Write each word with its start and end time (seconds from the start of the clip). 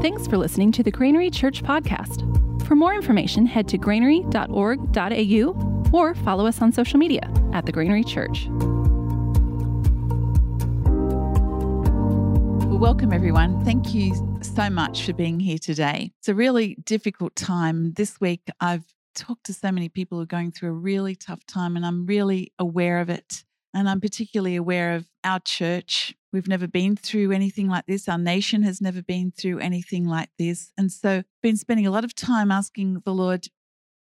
Thanks 0.00 0.26
for 0.26 0.36
listening 0.36 0.72
to 0.72 0.82
the 0.82 0.90
Granary 0.90 1.30
Church 1.30 1.62
podcast. 1.62 2.20
For 2.66 2.76
more 2.76 2.94
information, 2.94 3.46
head 3.46 3.68
to 3.68 3.78
granary.org.au 3.78 5.90
or 5.92 6.14
follow 6.16 6.46
us 6.46 6.60
on 6.60 6.72
social 6.72 6.98
media 6.98 7.22
at 7.52 7.66
the 7.66 7.72
Granary 7.72 8.04
Church. 8.04 8.48
Welcome 12.68 13.12
everyone. 13.12 13.64
Thank 13.64 13.94
you 13.94 14.14
so 14.42 14.68
much 14.68 15.04
for 15.04 15.14
being 15.14 15.40
here 15.40 15.58
today. 15.58 16.12
It's 16.18 16.28
a 16.28 16.34
really 16.34 16.76
difficult 16.84 17.34
time. 17.34 17.94
This 17.94 18.20
week, 18.20 18.42
I've 18.60 18.84
talked 19.14 19.46
to 19.46 19.54
so 19.54 19.72
many 19.72 19.88
people 19.88 20.18
who 20.18 20.22
are 20.22 20.26
going 20.26 20.52
through 20.52 20.70
a 20.70 20.72
really 20.72 21.14
tough 21.14 21.46
time, 21.46 21.76
and 21.76 21.86
I'm 21.86 22.04
really 22.04 22.52
aware 22.58 23.00
of 23.00 23.08
it. 23.08 23.44
And 23.72 23.88
I'm 23.88 24.00
particularly 24.00 24.56
aware 24.56 24.96
of 24.96 25.06
our 25.24 25.40
church. 25.40 26.14
We've 26.34 26.48
never 26.48 26.66
been 26.66 26.96
through 26.96 27.30
anything 27.30 27.68
like 27.68 27.86
this. 27.86 28.08
Our 28.08 28.18
nation 28.18 28.64
has 28.64 28.80
never 28.80 29.02
been 29.02 29.30
through 29.30 29.60
anything 29.60 30.04
like 30.04 30.30
this. 30.36 30.72
And 30.76 30.90
so, 30.90 31.22
been 31.44 31.56
spending 31.56 31.86
a 31.86 31.92
lot 31.92 32.02
of 32.02 32.12
time 32.12 32.50
asking 32.50 33.02
the 33.04 33.14
Lord, 33.14 33.46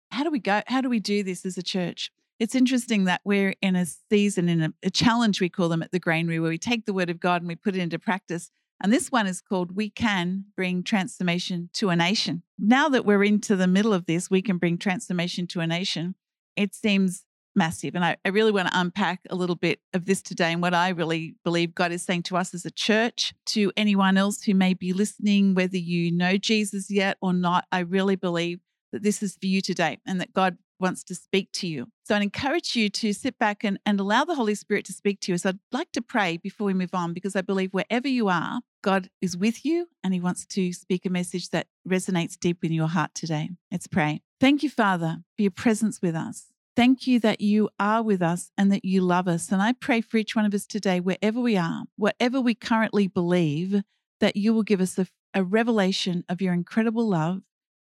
how 0.10 0.24
do 0.24 0.32
we 0.32 0.40
go? 0.40 0.64
How 0.66 0.82
do 0.82 0.90
we 0.90 1.00
do 1.00 1.22
this 1.22 1.46
as 1.46 1.60
a 1.60 1.62
church? 1.62 2.12
It's 2.40 2.56
interesting 2.56 3.04
that 3.04 3.22
we're 3.24 3.54
in 3.62 3.76
a 3.76 3.86
season, 3.86 4.50
in 4.50 4.64
a, 4.64 4.74
a 4.82 4.90
challenge, 4.90 5.42
we 5.42 5.48
call 5.48 5.70
them 5.70 5.84
at 5.84 5.92
the 5.92 6.00
Granary, 6.00 6.40
where 6.40 6.50
we 6.50 6.58
take 6.58 6.88
the 6.88 6.94
word 6.94 7.12
of 7.12 7.20
God 7.20 7.44
and 7.44 7.48
we 7.48 7.56
put 7.56 7.76
it 7.76 7.80
into 7.80 8.00
practice. 8.00 8.50
And 8.82 8.92
this 8.92 9.12
one 9.12 9.28
is 9.28 9.40
called 9.40 9.76
We 9.76 9.92
Can 9.92 10.46
Bring 10.58 10.82
Transformation 10.82 11.70
to 11.74 11.92
a 11.92 11.96
Nation. 11.96 12.42
Now 12.58 12.90
that 12.90 13.06
we're 13.06 13.24
into 13.24 13.56
the 13.56 13.68
middle 13.68 13.94
of 13.94 14.08
this, 14.08 14.32
we 14.32 14.42
can 14.42 14.58
bring 14.58 14.80
transformation 14.80 15.46
to 15.48 15.60
a 15.60 15.68
nation. 15.68 16.16
It 16.56 16.74
seems 16.74 17.26
massive. 17.56 17.96
And 17.96 18.04
I, 18.04 18.18
I, 18.26 18.30
really 18.30 18.52
want 18.52 18.68
to 18.68 18.80
unpack 18.80 19.22
a 19.30 19.36
little 19.36 19.56
bit 19.56 19.80
of 19.94 20.06
this 20.06 20.22
today 20.22 20.52
and 20.52 20.62
what 20.62 20.74
I 20.74 20.90
really 20.90 21.36
believe 21.44 21.76
God 21.76 21.92
is 21.92 22.04
saying 22.04 22.24
to 22.24 22.38
us 22.38 22.54
as 22.54 22.66
a 22.66 22.72
church, 22.72 23.34
to 23.48 23.72
anyone 23.78 24.18
else 24.18 24.44
who 24.44 24.54
may 24.54 24.74
be 24.74 24.94
listening, 24.94 25.54
whether 25.54 25.78
you 25.78 26.12
know 26.12 26.38
Jesus 26.38 26.90
yet 26.90 27.18
or 27.22 27.34
not. 27.34 27.66
I 27.72 27.80
really 27.80 28.16
believe 28.16 28.60
that 28.92 29.04
this 29.04 29.22
is 29.24 29.38
for 29.40 29.48
you 29.48 29.62
today 29.62 30.00
and 30.06 30.20
that 30.22 30.34
God 30.34 30.58
wants 30.80 31.04
to 31.06 31.16
speak 31.16 31.50
to 31.54 31.68
you. 31.68 31.88
So 32.04 32.16
I'd 32.16 32.22
encourage 32.22 32.76
you 32.76 32.90
to 32.90 33.14
sit 33.14 33.40
back 33.40 33.64
and, 33.64 33.80
and 33.86 34.00
allow 34.00 34.26
the 34.26 34.36
Holy 34.36 34.54
Spirit 34.54 34.86
to 34.86 34.94
speak 34.94 35.22
to 35.22 35.32
you. 35.32 35.38
So 35.38 35.50
I'd 35.50 35.60
like 35.72 35.92
to 35.94 36.02
pray 36.02 36.38
before 36.38 36.68
we 36.68 36.74
move 36.74 36.94
on 36.94 37.14
because 37.14 37.36
I 37.36 37.42
believe 37.42 37.74
wherever 37.74 38.08
you 38.08 38.28
are, 38.28 38.60
God 38.84 39.10
is 39.22 39.38
with 39.38 39.66
you 39.66 39.88
and 40.04 40.14
He 40.14 40.20
wants 40.20 40.46
to 40.48 40.74
speak 40.74 41.06
a 41.06 41.10
message 41.10 41.50
that 41.50 41.68
resonates 41.88 42.38
deep 42.38 42.64
in 42.64 42.74
your 42.74 42.90
heart 42.90 43.12
today. 43.16 43.52
Let's 43.72 43.88
pray. 43.88 44.22
Thank 44.40 44.62
you, 44.62 44.70
Father, 44.70 45.20
for 45.38 45.42
your 45.42 45.52
presence 45.52 46.02
with 46.02 46.16
us. 46.16 46.53
Thank 46.76 47.06
you 47.06 47.20
that 47.20 47.40
you 47.40 47.70
are 47.80 48.02
with 48.02 48.22
us 48.22 48.52
and 48.58 48.72
that 48.72 48.84
you 48.84 49.02
love 49.02 49.28
us. 49.28 49.52
And 49.52 49.62
I 49.62 49.74
pray 49.74 50.02
for 50.02 50.18
each 50.18 50.36
one 50.36 50.46
of 50.46 50.54
us 50.54 50.66
today, 50.66 51.00
wherever 51.00 51.40
we 51.40 51.56
are, 51.56 51.84
whatever 51.98 52.42
we 52.42 52.56
currently 52.56 53.08
believe, 53.08 53.84
that 54.20 54.36
you 54.36 54.54
will 54.54 54.64
give 54.64 54.82
us 54.82 54.98
a, 54.98 55.06
a, 55.34 55.44
revelation 55.44 56.24
of 56.28 56.42
your 56.42 56.54
incredible 56.54 57.08
love 57.08 57.42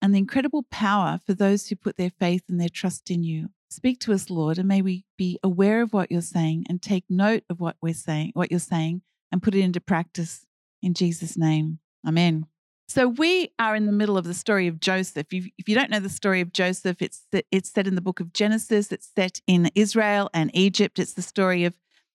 and 0.01 0.13
the 0.13 0.19
incredible 0.19 0.65
power 0.71 1.21
for 1.25 1.35
those 1.35 1.69
who 1.69 1.77
put 1.77 1.97
their 1.97 2.11
faith 2.11 2.43
and 2.49 2.61
their 2.61 2.69
trust 2.69 3.11
in 3.11 3.23
you. 3.23 3.51
Speak 3.71 4.01
to 4.01 4.13
us, 4.13 4.31
Lord, 4.31 4.59
and 4.59 4.67
may 4.67 4.83
we 4.83 5.05
be 5.17 5.39
aware 5.45 5.83
of 5.83 5.93
what 5.93 6.11
you're 6.11 6.21
saying 6.21 6.67
and 6.69 6.83
take 6.83 7.05
note 7.09 7.45
of 7.49 7.61
what 7.61 7.77
we're 7.81 7.95
saying, 7.95 8.33
what 8.35 8.51
you're 8.51 8.61
saying, 8.61 9.03
and 9.31 9.43
put 9.43 9.55
it 9.55 9.61
into 9.61 9.81
practice 9.81 10.45
in 10.83 10.95
Jesus' 10.95 11.39
name. 11.39 11.79
Amen. 12.07 12.47
So 12.89 13.09
we 13.09 13.51
are 13.59 13.75
in 13.75 13.87
the 13.87 13.93
middle 13.93 14.19
of 14.19 14.25
the 14.25 14.35
story 14.35 14.67
of 14.67 14.81
Joseph. 14.81 15.27
If 15.31 15.69
you, 15.69 15.75
don't 15.75 15.91
know 15.91 16.01
the 16.01 16.09
story 16.09 16.41
of 16.41 16.53
Joseph, 16.53 17.01
it's 17.01 17.27
it's 17.51 17.71
set 17.71 17.87
in 17.87 17.95
the 17.95 18.01
book 18.01 18.21
of 18.21 18.33
Genesis. 18.33 18.93
It's 18.93 19.09
set 19.15 19.41
in 19.47 19.71
Israel 19.75 20.29
and 20.35 20.51
Egypt. 20.55 20.99
It's 20.99 21.15
the 21.15 21.23
story 21.23 21.65
of 21.65 21.75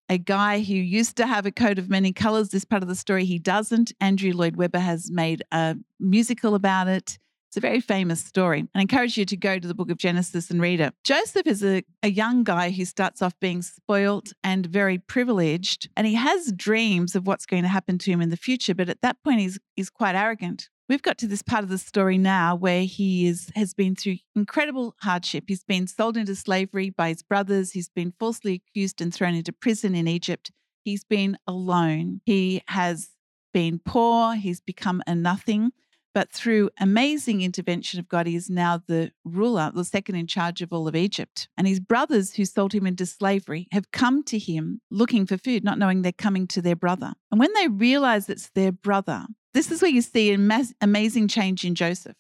a 0.10 0.18
guy 0.18 0.62
who 0.62 0.76
used 0.76 1.18
to 1.18 1.28
have 1.28 1.46
a 1.46 1.52
coat 1.52 1.80
of 1.80 1.90
many 1.90 2.14
colors. 2.14 2.50
This 2.50 2.66
part 2.66 2.84
of 2.84 2.90
the 2.90 2.96
story 2.96 3.26
he 3.26 3.40
doesn't. 3.40 3.92
Andrew 4.00 4.32
Lloyd 4.34 4.56
Webber 4.56 4.80
has 4.80 5.12
made 5.12 5.44
a 5.52 5.76
musical 6.00 6.56
about 6.56 6.88
it. 6.88 7.18
It's 7.48 7.58
a 7.58 7.62
very 7.62 7.80
famous 7.80 8.24
story. 8.24 8.68
I 8.76 8.82
encourage 8.82 9.18
you 9.18 9.24
to 9.26 9.38
go 9.38 9.58
to 9.58 9.68
the 9.68 9.74
book 9.74 9.90
of 9.90 9.98
Genesis 9.98 10.52
and 10.52 10.62
read 10.62 10.82
it. 10.82 10.94
Joseph 11.06 11.48
is 11.48 11.64
a, 11.64 11.82
a 12.04 12.10
young 12.10 12.44
guy 12.44 12.72
who 12.72 12.84
starts 12.84 13.22
off 13.22 13.40
being 13.40 13.62
spoilt 13.62 14.34
and 14.44 14.66
very 14.66 14.98
privileged, 14.98 15.90
and 15.96 16.06
he 16.06 16.16
has 16.16 16.52
dreams 16.52 17.16
of 17.16 17.26
what's 17.26 17.46
going 17.46 17.64
to 17.64 17.70
happen 17.70 17.98
to 18.00 18.12
him 18.12 18.22
in 18.22 18.30
the 18.30 18.38
future. 18.38 18.76
But 18.76 18.90
at 18.90 19.02
that 19.02 19.24
point, 19.24 19.40
he's, 19.40 19.60
he's 19.78 19.90
quite 19.90 20.14
arrogant. 20.16 20.68
We've 20.90 21.02
got 21.02 21.18
to 21.20 21.28
this 21.28 21.42
part 21.42 21.64
of 21.64 21.70
the 21.70 21.78
story 21.78 22.18
now 22.18 22.56
where 22.56 22.84
he 22.84 23.28
is 23.28 23.50
has 23.56 23.74
been 23.74 23.96
through 23.96 24.18
incredible 24.36 24.96
hardship. 25.02 25.46
He's 25.48 25.64
been 25.64 25.88
sold 25.88 26.16
into 26.16 26.36
slavery 26.36 26.90
by 26.90 27.10
his 27.10 27.24
brothers. 27.24 27.72
He's 27.72 27.90
been 27.90 28.14
falsely 28.20 28.62
accused 28.70 29.02
and 29.02 29.14
thrown 29.14 29.36
into 29.36 29.52
prison 29.52 29.96
in 29.96 30.08
Egypt. 30.08 30.52
He's 30.84 31.04
been 31.04 31.38
alone. 31.46 32.22
He 32.26 32.62
has 32.68 33.10
been 33.54 33.80
poor. 33.84 34.36
He's 34.36 34.62
become 34.62 35.02
a 35.08 35.16
nothing. 35.16 35.72
But 36.18 36.32
through 36.32 36.72
amazing 36.80 37.42
intervention 37.44 38.00
of 38.00 38.08
God, 38.08 38.26
he 38.26 38.36
is 38.36 38.50
now 38.50 38.82
the 38.88 39.12
ruler, 39.24 39.72
the 39.72 39.86
second 39.86 40.16
in 40.16 40.26
charge 40.26 40.64
of 40.64 40.74
all 40.74 40.88
of 40.88 40.96
Egypt. 40.96 41.48
And 41.56 41.68
his 41.68 41.80
brothers 41.80 42.34
who 42.34 42.44
sold 42.44 42.74
him 42.74 42.88
into 42.88 43.06
slavery 43.06 43.68
have 43.72 43.92
come 43.92 44.24
to 44.24 44.40
him 44.40 44.82
looking 44.90 45.28
for 45.28 45.38
food, 45.38 45.64
not 45.64 45.78
knowing 45.78 46.02
they're 46.02 46.12
coming 46.12 46.48
to 46.48 46.60
their 46.60 46.76
brother. 46.76 47.14
And 47.30 47.40
when 47.40 47.54
they 47.54 47.68
realize 47.68 48.30
it's 48.30 48.50
their 48.56 48.72
brother, 48.72 49.28
this 49.54 49.70
is 49.70 49.80
where 49.80 49.92
you 49.92 50.02
see 50.02 50.32
an 50.32 50.52
amazing 50.82 51.28
change 51.28 51.64
in 51.64 51.76
Joseph. 51.76 52.16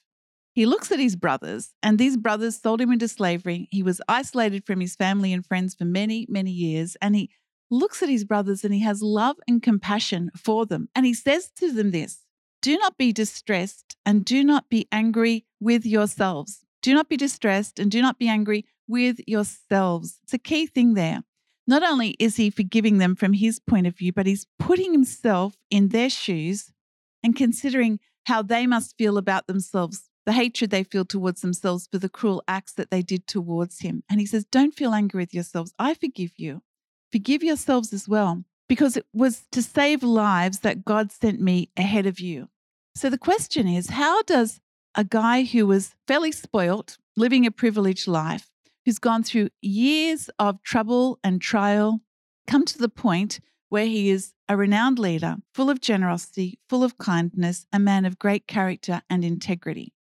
He 0.53 0.67
looks 0.67 0.91
at 0.91 0.99
his 0.99 1.15
brothers, 1.15 1.73
and 1.81 1.97
these 1.97 2.17
brothers 2.17 2.61
sold 2.61 2.79
him 2.79 2.91
into 2.91 3.07
slavery. 3.07 3.67
He 3.71 3.81
was 3.81 3.99
isolated 4.07 4.63
from 4.67 4.79
his 4.79 4.95
family 4.95 5.33
and 5.33 5.43
friends 5.43 5.73
for 5.73 5.85
many, 5.85 6.27
many 6.29 6.51
years. 6.51 6.95
And 7.01 7.15
he 7.15 7.31
looks 7.71 8.03
at 8.03 8.09
his 8.09 8.25
brothers 8.25 8.63
and 8.63 8.75
he 8.75 8.81
has 8.81 9.01
love 9.01 9.37
and 9.47 9.63
compassion 9.63 10.29
for 10.37 10.67
them. 10.67 10.87
And 10.93 11.03
he 11.03 11.15
says 11.15 11.49
to 11.57 11.71
them 11.71 11.89
this 11.89 12.26
do 12.61 12.77
not 12.77 12.97
be 12.97 13.11
distressed 13.11 13.97
and 14.05 14.25
do 14.25 14.43
not 14.43 14.69
be 14.69 14.87
angry 14.91 15.45
with 15.59 15.85
yourselves. 15.85 16.65
Do 16.81 16.93
not 16.93 17.09
be 17.09 17.17
distressed 17.17 17.79
and 17.79 17.91
do 17.91 18.01
not 18.01 18.19
be 18.19 18.27
angry 18.27 18.65
with 18.87 19.19
yourselves. 19.27 20.19
It's 20.23 20.33
a 20.33 20.37
key 20.37 20.67
thing 20.67 20.93
there. 20.93 21.23
Not 21.67 21.83
only 21.83 22.11
is 22.19 22.37
he 22.37 22.49
forgiving 22.49 22.97
them 22.97 23.15
from 23.15 23.33
his 23.33 23.59
point 23.59 23.87
of 23.87 23.97
view, 23.97 24.13
but 24.13 24.25
he's 24.25 24.47
putting 24.57 24.93
himself 24.93 25.55
in 25.69 25.89
their 25.89 26.09
shoes 26.09 26.71
and 27.23 27.35
considering 27.35 27.99
how 28.25 28.41
they 28.41 28.65
must 28.65 28.97
feel 28.97 29.17
about 29.17 29.47
themselves, 29.47 30.09
the 30.25 30.31
hatred 30.31 30.69
they 30.69 30.83
feel 30.83 31.03
towards 31.03 31.41
themselves 31.41 31.87
for 31.91 31.97
the 31.97 32.09
cruel 32.09 32.43
acts 32.47 32.73
that 32.73 32.89
they 32.89 33.01
did 33.01 33.27
towards 33.27 33.79
him. 33.79 34.03
And 34.09 34.19
he 34.19 34.25
says, 34.25 34.45
Don't 34.45 34.73
feel 34.73 34.93
angry 34.93 35.23
with 35.23 35.33
yourselves. 35.33 35.73
I 35.77 35.93
forgive 35.93 36.31
you. 36.37 36.61
Forgive 37.11 37.43
yourselves 37.43 37.91
as 37.91 38.07
well 38.07 38.43
because 38.67 38.97
it 38.97 39.05
was 39.13 39.45
to 39.51 39.61
save 39.61 40.03
lives 40.03 40.59
that 40.59 40.85
God 40.85 41.11
sent 41.11 41.39
me 41.39 41.69
ahead 41.77 42.05
of 42.05 42.19
you. 42.19 42.49
So 42.95 43.09
the 43.09 43.17
question 43.17 43.67
is 43.67 43.89
how 43.91 44.23
does 44.23 44.59
a 44.95 45.03
guy 45.03 45.43
who 45.43 45.67
was 45.67 45.95
fairly 46.07 46.31
spoilt, 46.31 46.97
living 47.15 47.45
a 47.45 47.51
privileged 47.51 48.07
life, 48.07 48.49
who's 48.85 48.99
gone 48.99 49.23
through 49.23 49.49
years 49.61 50.29
of 50.39 50.63
trouble 50.63 51.19
and 51.23 51.41
trial, 51.41 52.01
come 52.47 52.65
to 52.65 52.77
the 52.77 52.89
point 52.89 53.39
where 53.69 53.85
he 53.85 54.09
is 54.09 54.33
a 54.49 54.57
renowned 54.57 54.97
leader, 54.97 55.35
full 55.53 55.69
of 55.69 55.81
generosity, 55.81 56.57
full 56.69 56.83
of 56.83 56.97
kindness, 56.97 57.67
a 57.71 57.79
man 57.79 58.05
of 58.05 58.17
great 58.17 58.47
character 58.47 59.01
and 59.09 59.23
integrity? 59.23 59.93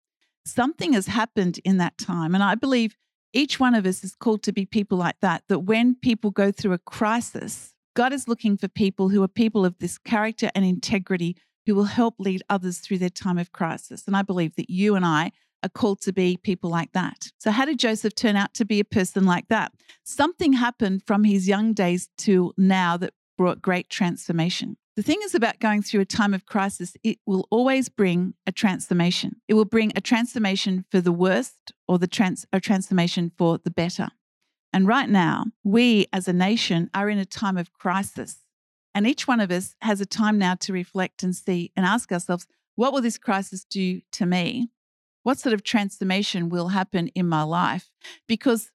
Something 0.46 0.94
has 0.94 1.08
happened 1.08 1.60
in 1.66 1.78
that 1.78 1.98
time. 1.98 2.34
And 2.34 2.44
I 2.44 2.56
believe 2.56 2.96
each 3.34 3.60
one 3.60 3.76
of 3.76 3.86
us 3.86 4.04
is 4.04 4.16
called 4.16 4.44
to 4.44 4.54
be 4.54 4.66
people 4.66 4.98
like 4.98 5.20
that, 5.22 5.44
that 5.50 5.60
when 5.60 5.96
people 5.96 6.32
go 6.32 6.52
through 6.52 6.74
a 6.74 6.78
crisis, 6.78 7.75
God 7.96 8.12
is 8.12 8.28
looking 8.28 8.58
for 8.58 8.68
people 8.68 9.10
who 9.10 9.24
are 9.24 9.28
people 9.28 9.66
of 9.66 9.80
this 9.80 9.98
character 9.98 10.52
and 10.54 10.66
integrity 10.66 11.38
who 11.66 11.74
will 11.74 11.86
help 11.86 12.16
lead 12.20 12.44
others 12.50 12.80
through 12.80 12.98
their 12.98 13.10
time 13.10 13.38
of 13.38 13.54
crisis. 13.54 14.04
And 14.06 14.16
I 14.16 14.22
believe 14.22 14.56
that 14.58 14.70
you 14.70 14.96
and 14.96 15.06
I 15.06 15.32
are 15.64 15.70
called 15.70 16.02
to 16.02 16.14
be 16.14 16.38
people 16.38 16.70
like 16.70 16.92
that. 16.92 17.32
So, 17.40 17.52
how 17.52 17.66
did 17.66 17.80
Joseph 17.80 18.14
turn 18.14 18.36
out 18.36 18.54
to 18.56 18.66
be 18.66 18.80
a 18.82 18.86
person 18.86 19.26
like 19.26 19.48
that? 19.48 19.72
Something 20.04 20.54
happened 20.54 21.04
from 21.08 21.24
his 21.24 21.48
young 21.48 21.74
days 21.74 22.10
to 22.20 22.54
now 22.58 22.98
that 22.98 23.14
brought 23.38 23.62
great 23.62 23.90
transformation. 23.90 24.78
The 24.98 25.02
thing 25.02 25.20
is 25.24 25.34
about 25.34 25.60
going 25.60 25.82
through 25.82 26.02
a 26.02 26.06
time 26.06 26.34
of 26.34 26.46
crisis, 26.46 26.96
it 27.04 27.18
will 27.26 27.48
always 27.50 27.90
bring 27.90 28.34
a 28.46 28.52
transformation. 28.52 29.42
It 29.48 29.56
will 29.56 29.66
bring 29.66 29.92
a 29.96 30.02
transformation 30.02 30.86
for 30.92 31.02
the 31.02 31.12
worst 31.12 31.74
or 31.88 31.98
the 31.98 32.08
trans- 32.08 32.46
a 32.54 32.60
transformation 32.60 33.32
for 33.38 33.58
the 33.58 33.72
better. 33.72 34.10
And 34.76 34.90
right 34.90 35.08
now, 35.08 35.46
we 35.64 36.06
as 36.12 36.28
a 36.28 36.34
nation 36.34 36.90
are 36.94 37.10
in 37.10 37.18
a 37.18 37.24
time 37.24 37.56
of 37.56 37.72
crisis. 37.72 38.40
And 38.94 39.08
each 39.08 39.26
one 39.26 39.40
of 39.40 39.50
us 39.50 39.74
has 39.80 40.02
a 40.02 40.06
time 40.06 40.38
now 40.38 40.56
to 40.56 40.74
reflect 40.74 41.24
and 41.24 41.34
see 41.34 41.72
and 41.78 41.86
ask 41.86 42.12
ourselves, 42.12 42.46
what 42.76 42.92
will 42.92 43.02
this 43.02 43.18
crisis 43.18 43.64
do 43.64 44.02
to 44.12 44.26
me? 44.26 44.68
What 45.24 45.40
sort 45.40 45.54
of 45.54 45.64
transformation 45.64 46.50
will 46.50 46.68
happen 46.68 47.08
in 47.16 47.26
my 47.26 47.44
life? 47.44 47.90
Because 48.28 48.70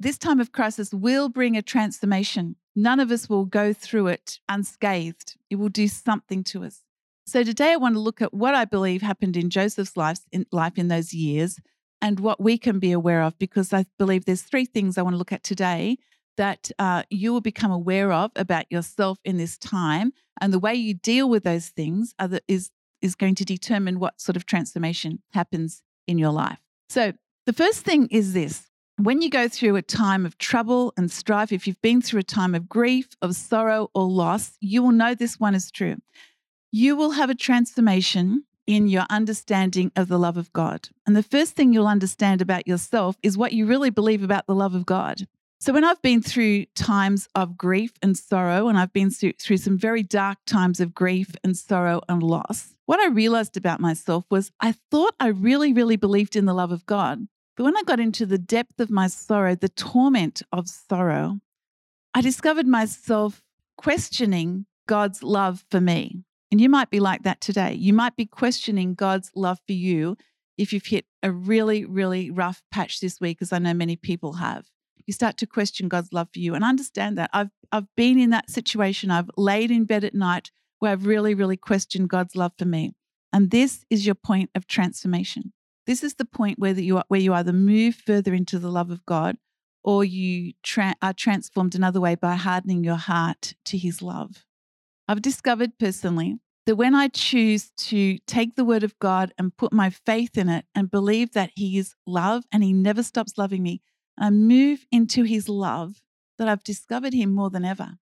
this 0.00 0.18
time 0.18 0.40
of 0.40 0.50
crisis 0.50 0.92
will 0.92 1.28
bring 1.28 1.56
a 1.56 1.62
transformation. 1.62 2.56
None 2.74 2.98
of 2.98 3.12
us 3.12 3.28
will 3.28 3.44
go 3.44 3.72
through 3.72 4.08
it 4.08 4.40
unscathed. 4.48 5.36
It 5.50 5.54
will 5.54 5.68
do 5.68 5.86
something 5.86 6.42
to 6.44 6.64
us. 6.64 6.82
So 7.26 7.44
today 7.44 7.74
I 7.74 7.76
want 7.76 7.94
to 7.94 8.00
look 8.00 8.20
at 8.20 8.34
what 8.34 8.54
I 8.54 8.64
believe 8.64 9.02
happened 9.02 9.36
in 9.36 9.50
Joseph's 9.50 9.96
life 9.96 10.18
in, 10.32 10.46
life 10.50 10.78
in 10.78 10.88
those 10.88 11.14
years 11.14 11.60
and 12.00 12.20
what 12.20 12.40
we 12.40 12.58
can 12.58 12.78
be 12.78 12.92
aware 12.92 13.22
of, 13.22 13.38
because 13.38 13.72
I 13.72 13.86
believe 13.98 14.24
there's 14.24 14.42
three 14.42 14.64
things 14.64 14.96
I 14.96 15.02
want 15.02 15.14
to 15.14 15.18
look 15.18 15.32
at 15.32 15.42
today 15.42 15.98
that 16.36 16.70
uh, 16.78 17.02
you 17.10 17.32
will 17.32 17.40
become 17.40 17.72
aware 17.72 18.12
of 18.12 18.30
about 18.36 18.70
yourself 18.70 19.18
in 19.24 19.36
this 19.36 19.58
time. 19.58 20.12
And 20.40 20.52
the 20.52 20.58
way 20.58 20.74
you 20.74 20.94
deal 20.94 21.28
with 21.28 21.44
those 21.44 21.68
things 21.68 22.14
the, 22.18 22.40
is 22.48 22.70
is 23.00 23.14
going 23.14 23.34
to 23.36 23.44
determine 23.44 24.00
what 24.00 24.20
sort 24.20 24.36
of 24.36 24.44
transformation 24.44 25.22
happens 25.32 25.82
in 26.08 26.18
your 26.18 26.32
life. 26.32 26.58
So, 26.88 27.12
the 27.46 27.52
first 27.52 27.84
thing 27.84 28.08
is 28.10 28.32
this 28.32 28.68
when 28.96 29.22
you 29.22 29.30
go 29.30 29.48
through 29.48 29.76
a 29.76 29.82
time 29.82 30.26
of 30.26 30.38
trouble 30.38 30.92
and 30.96 31.10
strife, 31.10 31.52
if 31.52 31.66
you've 31.66 31.80
been 31.82 32.02
through 32.02 32.20
a 32.20 32.24
time 32.24 32.54
of 32.54 32.68
grief, 32.68 33.10
of 33.22 33.36
sorrow, 33.36 33.90
or 33.94 34.04
loss, 34.04 34.56
you 34.60 34.82
will 34.82 34.92
know 34.92 35.14
this 35.14 35.38
one 35.38 35.54
is 35.54 35.70
true. 35.70 35.96
You 36.72 36.96
will 36.96 37.12
have 37.12 37.30
a 37.30 37.34
transformation 37.34 38.44
in 38.68 38.86
your 38.86 39.06
understanding 39.08 39.90
of 39.96 40.08
the 40.08 40.18
love 40.18 40.36
of 40.36 40.52
God. 40.52 40.90
And 41.06 41.16
the 41.16 41.22
first 41.22 41.56
thing 41.56 41.72
you'll 41.72 41.88
understand 41.88 42.42
about 42.42 42.68
yourself 42.68 43.16
is 43.22 43.36
what 43.36 43.54
you 43.54 43.64
really 43.64 43.88
believe 43.88 44.22
about 44.22 44.46
the 44.46 44.54
love 44.54 44.74
of 44.74 44.84
God. 44.84 45.26
So, 45.58 45.72
when 45.72 45.84
I've 45.84 46.00
been 46.02 46.22
through 46.22 46.66
times 46.76 47.28
of 47.34 47.56
grief 47.56 47.92
and 48.00 48.16
sorrow, 48.16 48.68
and 48.68 48.78
I've 48.78 48.92
been 48.92 49.10
through, 49.10 49.56
some 49.56 49.76
very 49.76 50.04
dark 50.04 50.38
times 50.46 50.78
of 50.78 50.94
grief 50.94 51.34
and 51.42 51.56
sorrow 51.56 52.02
and 52.08 52.22
loss, 52.22 52.74
what 52.86 53.00
I 53.00 53.08
realized 53.08 53.56
about 53.56 53.80
myself 53.80 54.24
was 54.30 54.52
I 54.60 54.74
thought 54.90 55.14
I 55.18 55.28
really, 55.28 55.72
really 55.72 55.96
believed 55.96 56.36
in 56.36 56.44
the 56.44 56.54
love 56.54 56.70
of 56.70 56.86
God. 56.86 57.26
But 57.56 57.64
when 57.64 57.76
I 57.76 57.82
got 57.82 57.98
into 57.98 58.24
the 58.24 58.38
depth 58.38 58.78
of 58.78 58.90
my 58.90 59.08
sorrow, 59.08 59.56
the 59.56 59.68
torment 59.70 60.42
of 60.52 60.68
sorrow, 60.68 61.40
I 62.14 62.20
discovered 62.20 62.66
myself 62.66 63.42
questioning 63.76 64.66
God's 64.86 65.22
love 65.24 65.64
for 65.70 65.80
me. 65.80 66.24
And 66.50 66.60
you 66.60 66.68
might 66.68 66.90
be 66.90 67.00
like 67.00 67.22
that 67.24 67.40
today. 67.40 67.74
You 67.74 67.92
might 67.92 68.16
be 68.16 68.26
questioning 68.26 68.94
God's 68.94 69.30
love 69.34 69.58
for 69.66 69.74
you 69.74 70.16
if 70.56 70.72
you've 70.72 70.86
hit 70.86 71.04
a 71.22 71.30
really, 71.30 71.84
really 71.84 72.30
rough 72.30 72.62
patch 72.70 73.00
this 73.00 73.20
week, 73.20 73.38
as 73.40 73.52
I 73.52 73.58
know 73.58 73.74
many 73.74 73.96
people 73.96 74.34
have. 74.34 74.66
You 75.06 75.12
start 75.12 75.36
to 75.38 75.46
question 75.46 75.88
God's 75.88 76.12
love 76.12 76.28
for 76.32 76.40
you. 76.40 76.54
And 76.54 76.64
understand 76.64 77.16
that. 77.18 77.30
I've, 77.32 77.50
I've 77.70 77.94
been 77.96 78.18
in 78.18 78.30
that 78.30 78.50
situation. 78.50 79.10
I've 79.10 79.30
laid 79.36 79.70
in 79.70 79.84
bed 79.84 80.04
at 80.04 80.14
night 80.14 80.50
where 80.78 80.92
I've 80.92 81.06
really, 81.06 81.34
really 81.34 81.56
questioned 81.56 82.08
God's 82.08 82.36
love 82.36 82.52
for 82.58 82.64
me. 82.64 82.94
And 83.32 83.50
this 83.50 83.84
is 83.90 84.06
your 84.06 84.14
point 84.14 84.50
of 84.54 84.66
transformation. 84.66 85.52
This 85.86 86.02
is 86.02 86.14
the 86.14 86.24
point 86.24 86.58
where 86.58 86.72
you 86.72 86.98
are, 86.98 87.04
where 87.08 87.20
you 87.20 87.32
either 87.34 87.52
move 87.52 87.94
further 87.94 88.34
into 88.34 88.58
the 88.58 88.70
love 88.70 88.90
of 88.90 89.04
God 89.06 89.36
or 89.82 90.04
you 90.04 90.52
tra- 90.62 90.96
are 91.00 91.14
transformed 91.14 91.74
another 91.74 92.00
way 92.00 92.14
by 92.14 92.34
hardening 92.34 92.84
your 92.84 92.96
heart 92.96 93.54
to 93.66 93.78
His 93.78 94.02
love. 94.02 94.44
I've 95.08 95.22
discovered 95.22 95.78
personally 95.78 96.38
that 96.66 96.76
when 96.76 96.94
I 96.94 97.08
choose 97.08 97.70
to 97.78 98.18
take 98.26 98.54
the 98.54 98.64
word 98.64 98.82
of 98.82 98.98
God 98.98 99.32
and 99.38 99.56
put 99.56 99.72
my 99.72 99.88
faith 99.88 100.36
in 100.36 100.50
it 100.50 100.66
and 100.74 100.90
believe 100.90 101.32
that 101.32 101.50
He 101.54 101.78
is 101.78 101.94
love 102.06 102.44
and 102.52 102.62
He 102.62 102.74
never 102.74 103.02
stops 103.02 103.38
loving 103.38 103.62
me, 103.62 103.80
I 104.18 104.28
move 104.28 104.84
into 104.92 105.22
His 105.22 105.48
love, 105.48 106.02
that 106.38 106.46
I've 106.46 106.62
discovered 106.62 107.14
Him 107.14 107.34
more 107.34 107.48
than 107.48 107.64
ever. 107.64 107.92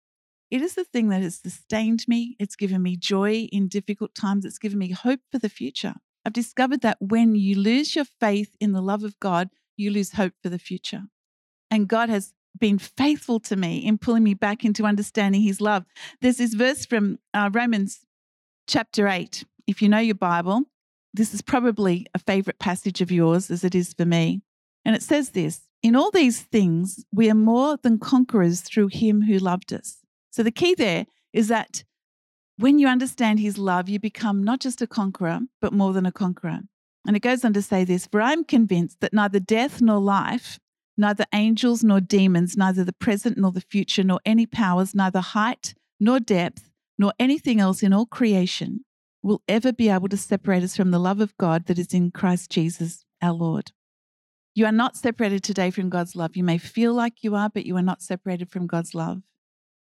It 0.51 0.63
is 0.63 0.75
the 0.75 0.85
thing 0.85 1.09
that 1.11 1.23
has 1.23 1.37
sustained 1.37 2.07
me. 2.09 2.35
It's 2.41 2.57
given 2.57 2.83
me 2.83 2.97
joy 2.97 3.49
in 3.53 3.69
difficult 3.69 4.15
times. 4.15 4.45
It's 4.45 4.59
given 4.59 4.79
me 4.79 4.91
hope 4.91 5.21
for 5.31 5.39
the 5.39 5.49
future. 5.49 5.95
I've 6.25 6.33
discovered 6.33 6.81
that 6.81 6.99
when 7.01 7.37
you 7.37 7.57
lose 7.57 7.95
your 7.95 8.05
faith 8.05 8.57
in 8.61 8.73
the 8.73 8.83
love 8.83 9.05
of 9.05 9.19
God, 9.21 9.51
you 9.77 9.93
lose 9.93 10.15
hope 10.15 10.33
for 10.43 10.49
the 10.49 10.59
future. 10.59 11.05
And 11.71 11.89
God 11.89 12.09
has 12.09 12.33
been 12.59 12.79
faithful 12.79 13.41
to 13.41 13.57
me 13.57 13.79
in 13.79 13.99
pulling 13.99 14.25
me 14.25 14.35
back 14.35 14.65
into 14.65 14.85
understanding 14.85 15.43
his 15.43 15.61
love. 15.61 15.85
There's 16.21 16.39
this 16.39 16.55
verse 16.55 16.87
from 16.87 17.19
uh, 17.35 17.51
Romans 17.53 18.01
chapter 18.67 19.09
8. 19.09 19.45
If 19.67 19.83
you 19.83 19.89
know 19.89 19.99
your 19.99 20.15
Bible, 20.15 20.65
this 21.15 21.33
is 21.33 21.43
probably 21.43 22.07
a 22.15 22.19
favorite 22.19 22.59
passage 22.59 23.01
of 23.01 23.11
yours, 23.11 23.51
as 23.51 23.65
it 23.65 23.75
is 23.75 23.93
for 23.93 24.05
me. 24.05 24.43
And 24.85 24.95
it 24.95 25.03
says 25.03 25.31
this 25.31 25.63
In 25.83 25.97
all 25.97 26.11
these 26.11 26.41
things, 26.41 27.05
we 27.13 27.31
are 27.31 27.35
more 27.35 27.77
than 27.83 27.99
conquerors 27.99 28.61
through 28.61 28.89
him 28.89 29.23
who 29.23 29.39
loved 29.39 29.73
us. 29.73 29.99
So 30.31 30.43
the 30.43 30.51
key 30.51 30.75
there 30.75 31.07
is 31.33 31.49
that 31.49 31.85
when 32.59 32.79
you 32.79 32.89
understand 32.89 33.41
his 33.41 33.59
love, 33.59 33.89
you 33.89 33.99
become 33.99 34.43
not 34.43 34.61
just 34.61 34.81
a 34.81 34.87
conqueror, 34.87 35.41
but 35.61 35.73
more 35.73 35.93
than 35.93 36.07
a 36.07 36.13
conqueror. 36.13 36.61
And 37.07 37.17
it 37.17 37.21
goes 37.21 37.45
on 37.45 37.53
to 37.53 37.63
say 37.63 37.85
this 37.85 38.07
For 38.07 38.21
I 38.21 38.33
am 38.33 38.45
convinced 38.45 39.01
that 39.01 39.13
neither 39.13 39.41
death 39.41 39.81
nor 39.81 39.99
life, 39.99 40.59
neither 40.97 41.25
angels 41.33 41.85
nor 41.85 42.01
demons, 42.01 42.57
neither 42.57 42.85
the 42.85 42.93
present 42.93 43.39
nor 43.39 43.53
the 43.53 43.61
future, 43.61 44.03
nor 44.03 44.21
any 44.25 44.47
powers, 44.47 44.95
neither 44.95 45.21
height 45.21 45.75
nor 46.01 46.21
depth, 46.21 46.71
nor 46.99 47.13
anything 47.19 47.61
else 47.61 47.83
in 47.83 47.93
all 47.93 48.07
creation 48.07 48.85
will 49.23 49.43
ever 49.49 49.73
be 49.73 49.89
able 49.89 50.09
to 50.09 50.17
separate 50.17 50.63
us 50.63 50.77
from 50.77 50.91
the 50.91 50.99
love 50.99 51.21
of 51.21 51.37
God 51.37 51.67
that 51.67 51.79
is 51.79 51.93
in 51.93 52.11
Christ 52.11 52.51
Jesus 52.51 53.05
our 53.21 53.33
Lord. 53.33 53.73
You 54.55 54.65
are 54.65 54.73
not 54.73 54.97
separated 54.97 55.43
today 55.43 55.71
from 55.71 55.91
God's 55.91 56.17
love. 56.17 56.37
You 56.37 56.45
may 56.45 56.59
feel 56.59 56.95
like 56.95 57.23
you 57.23 57.35
are, 57.35 57.51
but 57.51 57.67
you 57.67 57.77
are 57.77 57.83
not 57.83 58.01
separated 58.01 58.51
from 58.51 58.67
God's 58.67 58.95
love. 58.95 59.23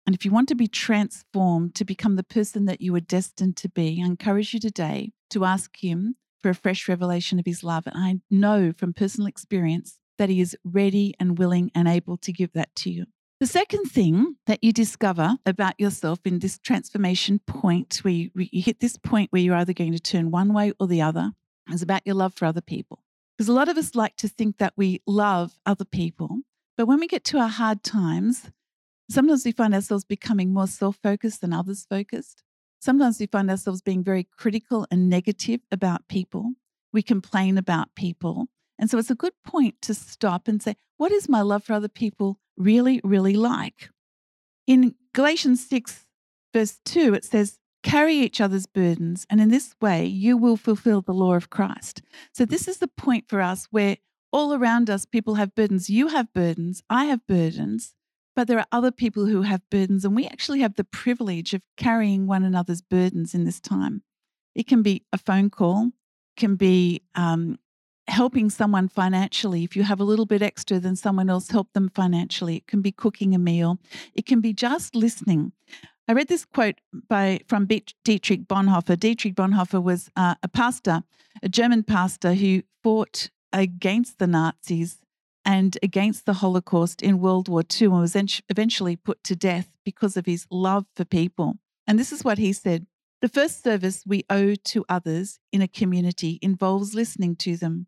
And 0.06 0.16
if 0.16 0.24
you 0.24 0.30
want 0.30 0.48
to 0.48 0.54
be 0.54 0.66
transformed 0.66 1.74
to 1.74 1.84
become 1.84 2.16
the 2.16 2.24
person 2.24 2.64
that 2.64 2.80
you 2.80 2.92
were 2.92 3.00
destined 3.00 3.56
to 3.58 3.68
be, 3.68 4.00
I 4.02 4.06
encourage 4.06 4.54
you 4.54 4.58
today 4.58 5.12
to 5.30 5.44
ask 5.44 5.76
Him 5.76 6.16
for 6.40 6.48
a 6.48 6.54
fresh 6.54 6.88
revelation 6.88 7.38
of 7.38 7.44
His 7.44 7.62
love. 7.62 7.86
And 7.86 7.96
I 7.96 8.16
know 8.30 8.72
from 8.72 8.94
personal 8.94 9.28
experience 9.28 9.98
that 10.18 10.28
He 10.28 10.40
is 10.40 10.56
ready 10.64 11.14
and 11.18 11.38
willing 11.38 11.70
and 11.74 11.88
able 11.88 12.16
to 12.18 12.32
give 12.32 12.52
that 12.52 12.74
to 12.76 12.90
you. 12.90 13.06
The 13.40 13.46
second 13.46 13.84
thing 13.84 14.36
that 14.46 14.62
you 14.62 14.72
discover 14.72 15.36
about 15.46 15.78
yourself 15.78 16.20
in 16.24 16.40
this 16.40 16.58
transformation 16.58 17.40
point, 17.46 18.00
where 18.02 18.12
you, 18.12 18.30
you, 18.34 18.62
hit 18.62 18.80
this 18.80 18.96
point 18.96 19.32
where 19.32 19.40
you're 19.40 19.54
either 19.54 19.72
going 19.72 19.92
to 19.92 20.00
turn 20.00 20.30
one 20.30 20.52
way 20.52 20.72
or 20.80 20.88
the 20.88 21.02
other, 21.02 21.32
is 21.70 21.82
about 21.82 22.02
your 22.04 22.16
love 22.16 22.34
for 22.34 22.46
other 22.46 22.60
people. 22.60 23.02
Because 23.36 23.48
a 23.48 23.52
lot 23.52 23.68
of 23.68 23.78
us 23.78 23.94
like 23.94 24.16
to 24.16 24.28
think 24.28 24.58
that 24.58 24.72
we 24.76 25.00
love 25.06 25.56
other 25.64 25.84
people, 25.84 26.40
but 26.76 26.86
when 26.86 26.98
we 26.98 27.06
get 27.06 27.22
to 27.24 27.38
our 27.38 27.48
hard 27.48 27.84
times, 27.84 28.50
Sometimes 29.10 29.46
we 29.46 29.52
find 29.52 29.74
ourselves 29.74 30.04
becoming 30.04 30.52
more 30.52 30.66
self 30.66 30.98
focused 31.02 31.40
than 31.40 31.52
others 31.52 31.86
focused. 31.88 32.42
Sometimes 32.80 33.18
we 33.18 33.26
find 33.26 33.50
ourselves 33.50 33.80
being 33.80 34.04
very 34.04 34.28
critical 34.36 34.86
and 34.90 35.08
negative 35.08 35.60
about 35.72 36.08
people. 36.08 36.52
We 36.92 37.02
complain 37.02 37.56
about 37.56 37.94
people. 37.94 38.48
And 38.78 38.90
so 38.90 38.98
it's 38.98 39.10
a 39.10 39.16
good 39.16 39.32
point 39.44 39.80
to 39.82 39.94
stop 39.94 40.48
and 40.48 40.62
say, 40.62 40.76
what 40.96 41.12
is 41.12 41.28
my 41.28 41.42
love 41.42 41.64
for 41.64 41.72
other 41.72 41.88
people 41.88 42.38
really, 42.56 43.00
really 43.02 43.34
like? 43.34 43.90
In 44.66 44.94
Galatians 45.14 45.66
6, 45.66 46.06
verse 46.52 46.78
2, 46.84 47.14
it 47.14 47.24
says, 47.24 47.58
Carry 47.84 48.16
each 48.16 48.40
other's 48.40 48.66
burdens, 48.66 49.24
and 49.30 49.40
in 49.40 49.50
this 49.50 49.74
way 49.80 50.04
you 50.04 50.36
will 50.36 50.56
fulfill 50.56 51.00
the 51.00 51.14
law 51.14 51.34
of 51.34 51.48
Christ. 51.48 52.02
So, 52.34 52.44
this 52.44 52.66
is 52.66 52.78
the 52.78 52.88
point 52.88 53.28
for 53.28 53.40
us 53.40 53.68
where 53.70 53.98
all 54.32 54.52
around 54.52 54.90
us 54.90 55.06
people 55.06 55.36
have 55.36 55.54
burdens. 55.54 55.88
You 55.88 56.08
have 56.08 56.32
burdens, 56.32 56.82
I 56.90 57.04
have 57.04 57.26
burdens, 57.26 57.94
but 58.34 58.48
there 58.48 58.58
are 58.58 58.66
other 58.72 58.90
people 58.90 59.26
who 59.26 59.42
have 59.42 59.62
burdens, 59.70 60.04
and 60.04 60.14
we 60.14 60.26
actually 60.26 60.60
have 60.60 60.74
the 60.74 60.84
privilege 60.84 61.54
of 61.54 61.62
carrying 61.76 62.26
one 62.26 62.42
another's 62.42 62.82
burdens 62.82 63.32
in 63.32 63.44
this 63.44 63.60
time. 63.60 64.02
It 64.54 64.66
can 64.66 64.82
be 64.82 65.04
a 65.12 65.18
phone 65.18 65.48
call, 65.48 65.92
can 66.36 66.56
be 66.56 67.02
um, 67.14 67.58
helping 68.08 68.50
someone 68.50 68.88
financially. 68.88 69.64
If 69.64 69.76
you 69.76 69.82
have 69.84 70.00
a 70.00 70.04
little 70.04 70.26
bit 70.26 70.42
extra, 70.42 70.80
then 70.80 70.96
someone 70.96 71.30
else 71.30 71.50
help 71.50 71.72
them 71.72 71.90
financially. 71.94 72.56
It 72.56 72.66
can 72.66 72.80
be 72.80 72.92
cooking 72.92 73.34
a 73.34 73.38
meal. 73.38 73.78
It 74.14 74.26
can 74.26 74.40
be 74.40 74.52
just 74.52 74.94
listening. 74.94 75.52
I 76.08 76.12
read 76.12 76.28
this 76.28 76.46
quote 76.46 76.80
by 77.08 77.40
from 77.46 77.66
Dietrich 77.66 78.48
Bonhoeffer. 78.48 78.98
Dietrich 78.98 79.34
Bonhoeffer 79.34 79.82
was 79.82 80.10
uh, 80.16 80.36
a 80.42 80.48
pastor, 80.48 81.02
a 81.42 81.48
German 81.48 81.82
pastor 81.82 82.34
who 82.34 82.62
fought 82.82 83.30
against 83.52 84.18
the 84.18 84.26
Nazis 84.26 84.98
and 85.44 85.78
against 85.82 86.26
the 86.26 86.34
Holocaust 86.34 87.02
in 87.02 87.20
World 87.20 87.48
War 87.48 87.62
II 87.62 87.88
and 87.88 88.00
was 88.00 88.16
eventually 88.48 88.96
put 88.96 89.22
to 89.24 89.36
death 89.36 89.70
because 89.84 90.16
of 90.16 90.26
his 90.26 90.46
love 90.50 90.86
for 90.96 91.04
people. 91.04 91.56
And 91.86 91.98
this 91.98 92.12
is 92.12 92.24
what 92.24 92.38
he 92.38 92.52
said 92.52 92.86
The 93.20 93.28
first 93.28 93.62
service 93.62 94.04
we 94.06 94.24
owe 94.30 94.54
to 94.54 94.84
others 94.88 95.40
in 95.52 95.60
a 95.62 95.68
community 95.68 96.38
involves 96.40 96.94
listening 96.94 97.36
to 97.36 97.56
them. 97.56 97.86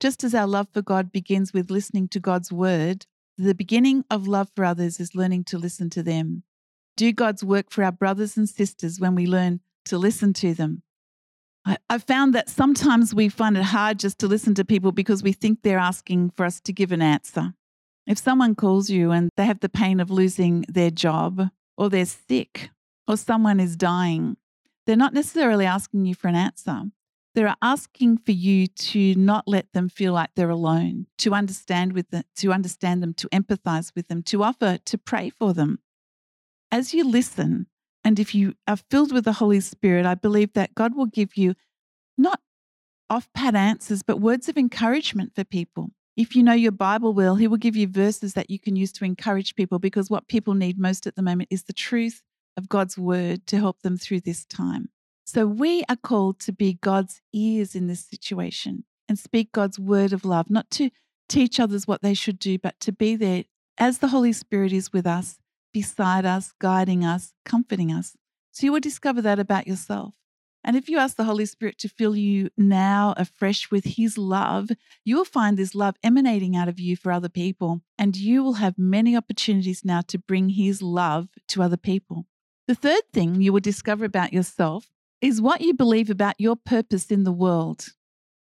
Just 0.00 0.22
as 0.22 0.34
our 0.34 0.46
love 0.46 0.68
for 0.72 0.82
God 0.82 1.10
begins 1.10 1.52
with 1.52 1.70
listening 1.70 2.08
to 2.08 2.20
God's 2.20 2.52
word, 2.52 3.06
the 3.36 3.54
beginning 3.54 4.04
of 4.10 4.28
love 4.28 4.50
for 4.54 4.64
others 4.64 5.00
is 5.00 5.14
learning 5.14 5.44
to 5.44 5.58
listen 5.58 5.90
to 5.90 6.02
them. 6.02 6.44
Do 6.96 7.12
God's 7.12 7.42
work 7.42 7.70
for 7.70 7.82
our 7.82 7.92
brothers 7.92 8.36
and 8.36 8.48
sisters 8.48 9.00
when 9.00 9.14
we 9.14 9.26
learn 9.26 9.60
to 9.86 9.98
listen 9.98 10.32
to 10.34 10.54
them. 10.54 10.82
I, 11.64 11.78
have 11.90 12.04
found 12.04 12.34
that 12.34 12.48
sometimes 12.48 13.14
we 13.14 13.28
find 13.28 13.56
it 13.56 13.64
hard 13.64 13.98
just 13.98 14.18
to 14.20 14.26
listen 14.26 14.54
to 14.54 14.64
people 14.64 14.92
because 14.92 15.22
we 15.22 15.32
think 15.32 15.62
they're 15.62 15.78
asking 15.78 16.30
for 16.30 16.44
us 16.44 16.60
to 16.60 16.72
give 16.72 16.92
an 16.92 17.02
answer. 17.02 17.54
If 18.06 18.18
someone 18.18 18.54
calls 18.54 18.90
you 18.90 19.10
and 19.10 19.30
they 19.36 19.46
have 19.46 19.60
the 19.60 19.68
pain 19.68 20.00
of 20.00 20.10
losing 20.10 20.64
their 20.68 20.90
job, 20.90 21.50
or 21.76 21.90
they're 21.90 22.06
sick, 22.06 22.70
or 23.06 23.16
someone 23.16 23.60
is 23.60 23.76
dying, 23.76 24.36
they're 24.86 24.96
not 24.96 25.12
necessarily 25.12 25.66
asking 25.66 26.06
you 26.06 26.14
for 26.14 26.28
an 26.28 26.34
answer. 26.34 26.84
They're 27.34 27.54
asking 27.62 28.18
for 28.18 28.32
you 28.32 28.66
to 28.66 29.14
not 29.14 29.46
let 29.46 29.72
them 29.72 29.88
feel 29.88 30.12
like 30.12 30.30
they're 30.34 30.50
alone, 30.50 31.06
to 31.18 31.34
understand 31.34 31.92
with 31.92 32.10
them, 32.10 32.24
to 32.36 32.52
understand 32.52 33.02
them, 33.02 33.14
to 33.14 33.28
empathize 33.28 33.94
with 33.94 34.08
them, 34.08 34.22
to 34.24 34.42
offer 34.42 34.78
to 34.84 34.98
pray 34.98 35.30
for 35.30 35.52
them. 35.52 35.78
As 36.70 36.92
you 36.92 37.08
listen, 37.08 37.66
and 38.04 38.18
if 38.18 38.34
you 38.34 38.54
are 38.66 38.78
filled 38.90 39.12
with 39.12 39.24
the 39.24 39.34
Holy 39.34 39.60
Spirit, 39.60 40.06
I 40.06 40.14
believe 40.14 40.52
that 40.54 40.74
God 40.74 40.96
will 40.96 41.06
give 41.06 41.36
you 41.36 41.54
not 42.16 42.40
off 43.10 43.28
pat 43.32 43.54
answers, 43.54 44.02
but 44.02 44.20
words 44.20 44.48
of 44.48 44.56
encouragement 44.56 45.32
for 45.34 45.44
people. 45.44 45.90
If 46.16 46.34
you 46.34 46.42
know 46.42 46.52
your 46.52 46.72
Bible 46.72 47.14
well, 47.14 47.36
He 47.36 47.46
will 47.46 47.56
give 47.56 47.76
you 47.76 47.86
verses 47.86 48.34
that 48.34 48.50
you 48.50 48.58
can 48.58 48.76
use 48.76 48.92
to 48.92 49.04
encourage 49.04 49.54
people 49.54 49.78
because 49.78 50.10
what 50.10 50.28
people 50.28 50.54
need 50.54 50.78
most 50.78 51.06
at 51.06 51.14
the 51.14 51.22
moment 51.22 51.48
is 51.50 51.64
the 51.64 51.72
truth 51.72 52.22
of 52.56 52.68
God's 52.68 52.98
word 52.98 53.46
to 53.46 53.58
help 53.58 53.82
them 53.82 53.96
through 53.96 54.20
this 54.20 54.44
time. 54.44 54.88
So 55.30 55.46
we 55.46 55.84
are 55.90 55.96
called 55.96 56.40
to 56.40 56.54
be 56.54 56.78
God's 56.80 57.20
ears 57.34 57.74
in 57.74 57.86
this 57.86 58.00
situation 58.00 58.84
and 59.10 59.18
speak 59.18 59.52
God's 59.52 59.78
word 59.78 60.14
of 60.14 60.24
love, 60.24 60.48
not 60.48 60.70
to 60.70 60.88
teach 61.28 61.60
others 61.60 61.86
what 61.86 62.00
they 62.00 62.14
should 62.14 62.38
do, 62.38 62.58
but 62.58 62.80
to 62.80 62.92
be 62.92 63.14
there 63.14 63.44
as 63.76 63.98
the 63.98 64.08
Holy 64.08 64.32
Spirit 64.32 64.72
is 64.72 64.90
with 64.90 65.06
us, 65.06 65.38
beside 65.70 66.24
us, 66.24 66.54
guiding 66.58 67.04
us, 67.04 67.34
comforting 67.44 67.92
us. 67.92 68.16
So 68.52 68.64
you 68.64 68.72
will 68.72 68.80
discover 68.80 69.20
that 69.20 69.38
about 69.38 69.66
yourself. 69.66 70.14
And 70.64 70.76
if 70.76 70.88
you 70.88 70.96
ask 70.96 71.18
the 71.18 71.24
Holy 71.24 71.44
Spirit 71.44 71.76
to 71.80 71.90
fill 71.90 72.16
you 72.16 72.48
now 72.56 73.12
afresh 73.18 73.70
with 73.70 73.84
His 73.84 74.16
love, 74.16 74.70
you 75.04 75.16
will 75.16 75.26
find 75.26 75.58
this 75.58 75.74
love 75.74 75.96
emanating 76.02 76.56
out 76.56 76.68
of 76.68 76.80
you 76.80 76.96
for 76.96 77.12
other 77.12 77.28
people. 77.28 77.82
And 77.98 78.16
you 78.16 78.42
will 78.42 78.54
have 78.54 78.78
many 78.78 79.14
opportunities 79.14 79.84
now 79.84 80.00
to 80.08 80.18
bring 80.18 80.48
His 80.48 80.80
love 80.80 81.28
to 81.48 81.62
other 81.62 81.76
people. 81.76 82.24
The 82.66 82.74
third 82.74 83.02
thing 83.12 83.42
you 83.42 83.52
will 83.52 83.60
discover 83.60 84.06
about 84.06 84.32
yourself 84.32 84.88
is 85.20 85.40
what 85.40 85.60
you 85.60 85.74
believe 85.74 86.10
about 86.10 86.34
your 86.38 86.56
purpose 86.56 87.10
in 87.10 87.24
the 87.24 87.32
world. 87.32 87.88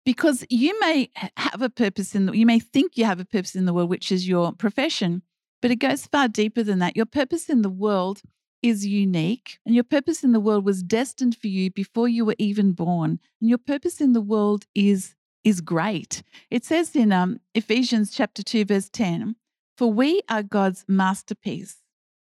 Because 0.05 0.45
you 0.49 0.79
may 0.81 1.11
have 1.37 1.63
a 1.63 1.71
purpose 1.71 2.15
in 2.15 2.27
the, 2.27 2.33
you 2.33 2.47
may 2.47 2.61
think 2.61 2.97
you 2.97 3.05
have 3.05 3.21
a 3.21 3.25
purpose 3.25 3.57
in 3.57 3.67
the 3.67 3.75
world, 3.75 3.91
which 3.91 4.13
is 4.13 4.29
your 4.29 4.53
profession, 4.53 5.23
but 5.61 5.71
it 5.71 5.77
goes 5.77 6.07
far 6.07 6.29
deeper 6.29 6.63
than 6.63 6.79
that. 6.79 6.97
Your 6.97 7.07
purpose 7.07 7.49
in 7.49 7.63
the 7.63 7.71
world 7.71 8.23
is 8.63 8.87
unique, 8.87 9.59
and 9.67 9.75
your 9.75 9.85
purpose 9.85 10.23
in 10.23 10.33
the 10.33 10.41
world 10.41 10.65
was 10.65 10.83
destined 10.83 11.37
for 11.37 11.49
you 11.49 11.71
before 11.71 12.09
you 12.09 12.25
were 12.25 12.37
even 12.39 12.73
born. 12.73 13.19
And 13.41 13.49
your 13.49 13.59
purpose 13.59 14.01
in 14.01 14.13
the 14.13 14.21
world 14.21 14.67
is 14.75 15.15
is 15.45 15.61
great. 15.61 16.25
It 16.51 16.65
says 16.65 16.97
in 16.97 17.13
um, 17.13 17.39
Ephesians 17.55 18.11
chapter 18.11 18.43
2 18.43 18.65
verse 18.65 18.89
10, 18.89 19.37
"For 19.77 19.93
we 19.93 20.23
are 20.29 20.43
God's 20.43 20.85
masterpiece." 20.89 21.83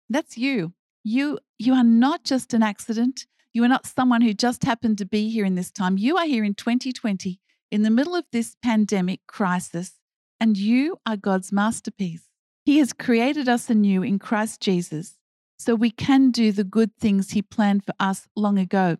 That's 0.08 0.36
you. 0.36 0.72
You 1.04 1.38
you 1.58 1.74
are 1.74 1.84
not 1.84 2.24
just 2.24 2.54
an 2.54 2.62
accident. 2.62 3.26
You 3.58 3.64
are 3.64 3.68
not 3.68 3.88
someone 3.88 4.20
who 4.20 4.34
just 4.34 4.62
happened 4.62 4.98
to 4.98 5.04
be 5.04 5.30
here 5.30 5.44
in 5.44 5.56
this 5.56 5.72
time. 5.72 5.98
You 5.98 6.16
are 6.16 6.26
here 6.26 6.44
in 6.44 6.54
2020 6.54 7.40
in 7.72 7.82
the 7.82 7.90
middle 7.90 8.14
of 8.14 8.24
this 8.30 8.54
pandemic 8.62 9.26
crisis, 9.26 9.94
and 10.38 10.56
you 10.56 10.98
are 11.04 11.16
God's 11.16 11.50
masterpiece. 11.50 12.28
He 12.64 12.78
has 12.78 12.92
created 12.92 13.48
us 13.48 13.68
anew 13.68 14.04
in 14.04 14.20
Christ 14.20 14.60
Jesus 14.60 15.16
so 15.58 15.74
we 15.74 15.90
can 15.90 16.30
do 16.30 16.52
the 16.52 16.62
good 16.62 16.94
things 17.00 17.32
He 17.32 17.42
planned 17.42 17.84
for 17.84 17.94
us 17.98 18.28
long 18.36 18.60
ago. 18.60 18.98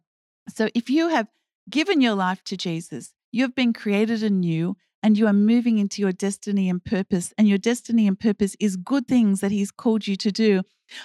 So 0.52 0.70
if 0.74 0.90
you 0.90 1.10
have 1.10 1.28
given 1.70 2.00
your 2.00 2.14
life 2.14 2.42
to 2.46 2.56
Jesus, 2.56 3.12
you 3.30 3.42
have 3.42 3.54
been 3.54 3.72
created 3.72 4.24
anew 4.24 4.76
and 5.02 5.16
you 5.16 5.26
are 5.26 5.32
moving 5.32 5.78
into 5.78 6.02
your 6.02 6.12
destiny 6.12 6.68
and 6.68 6.84
purpose. 6.84 7.32
And 7.38 7.48
your 7.48 7.58
destiny 7.58 8.06
and 8.06 8.18
purpose 8.18 8.56
is 8.58 8.76
good 8.76 9.06
things 9.06 9.40
that 9.40 9.50
He's 9.50 9.70
called 9.70 10.06
you 10.06 10.16
to 10.16 10.32
do. 10.32 10.62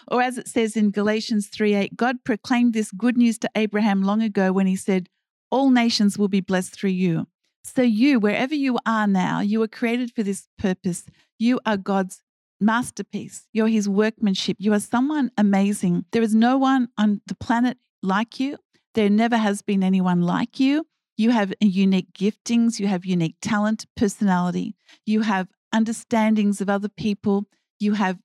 Or 0.07 0.21
as 0.21 0.37
it 0.37 0.47
says 0.47 0.75
in 0.75 0.91
Galatians 0.91 1.47
3 1.47 1.75
8, 1.75 1.97
God 1.97 2.23
proclaimed 2.23 2.73
this 2.73 2.91
good 2.91 3.17
news 3.17 3.37
to 3.39 3.49
Abraham 3.55 4.01
long 4.01 4.21
ago 4.21 4.51
when 4.51 4.67
He 4.67 4.75
said, 4.75 5.09
All 5.51 5.69
nations 5.69 6.17
will 6.17 6.29
be 6.29 6.41
blessed 6.41 6.73
through 6.73 6.91
you. 6.91 7.27
So, 7.65 7.81
you, 7.81 8.19
wherever 8.19 8.53
you 8.53 8.77
are 8.85 9.07
now, 9.07 9.39
you 9.39 9.59
were 9.59 9.69
created 9.69 10.11
for 10.13 10.23
this 10.23 10.47
purpose. 10.57 11.05
You 11.39 11.59
are 11.65 11.77
God's 11.77 12.21
masterpiece. 12.59 13.47
You're 13.53 13.67
his 13.67 13.87
workmanship. 13.87 14.57
You 14.59 14.73
are 14.73 14.79
someone 14.79 15.31
amazing. 15.37 16.05
There 16.11 16.21
is 16.21 16.33
no 16.33 16.57
one 16.57 16.89
on 16.97 17.21
the 17.27 17.35
planet 17.35 17.77
like 18.01 18.39
you. 18.39 18.57
There 18.95 19.09
never 19.09 19.37
has 19.37 19.61
been 19.61 19.83
anyone 19.83 20.21
like 20.21 20.59
you. 20.59 20.85
You 21.17 21.29
have 21.31 21.53
unique 21.59 22.13
giftings, 22.13 22.79
you 22.79 22.87
have 22.87 23.05
unique 23.05 23.35
talent, 23.41 23.85
personality, 23.95 24.75
you 25.05 25.21
have 25.21 25.47
understandings 25.73 26.61
of 26.61 26.69
other 26.69 26.89
people, 26.89 27.45
you 27.79 27.93
have 27.93 28.19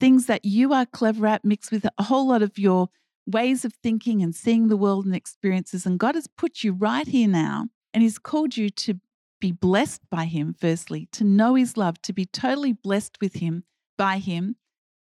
things 0.00 0.26
that 0.26 0.44
you 0.44 0.72
are 0.72 0.86
clever 0.86 1.26
at 1.26 1.44
mixed 1.44 1.72
with 1.72 1.86
a 1.98 2.02
whole 2.02 2.28
lot 2.28 2.42
of 2.42 2.58
your 2.58 2.88
ways 3.26 3.64
of 3.64 3.72
thinking 3.82 4.22
and 4.22 4.34
seeing 4.34 4.68
the 4.68 4.76
world 4.76 5.06
and 5.06 5.14
experiences. 5.14 5.86
And 5.86 5.98
God 5.98 6.14
has 6.14 6.26
put 6.26 6.62
you 6.62 6.72
right 6.72 7.06
here 7.06 7.28
now 7.28 7.68
and 7.92 8.02
He's 8.02 8.18
called 8.18 8.56
you 8.56 8.70
to 8.70 9.00
be 9.40 9.52
blessed 9.52 10.02
by 10.10 10.24
Him, 10.24 10.54
firstly, 10.58 11.08
to 11.12 11.24
know 11.24 11.54
His 11.54 11.76
love, 11.76 12.00
to 12.02 12.12
be 12.12 12.26
totally 12.26 12.72
blessed 12.72 13.18
with 13.20 13.34
Him, 13.34 13.64
by 13.96 14.18
Him, 14.18 14.56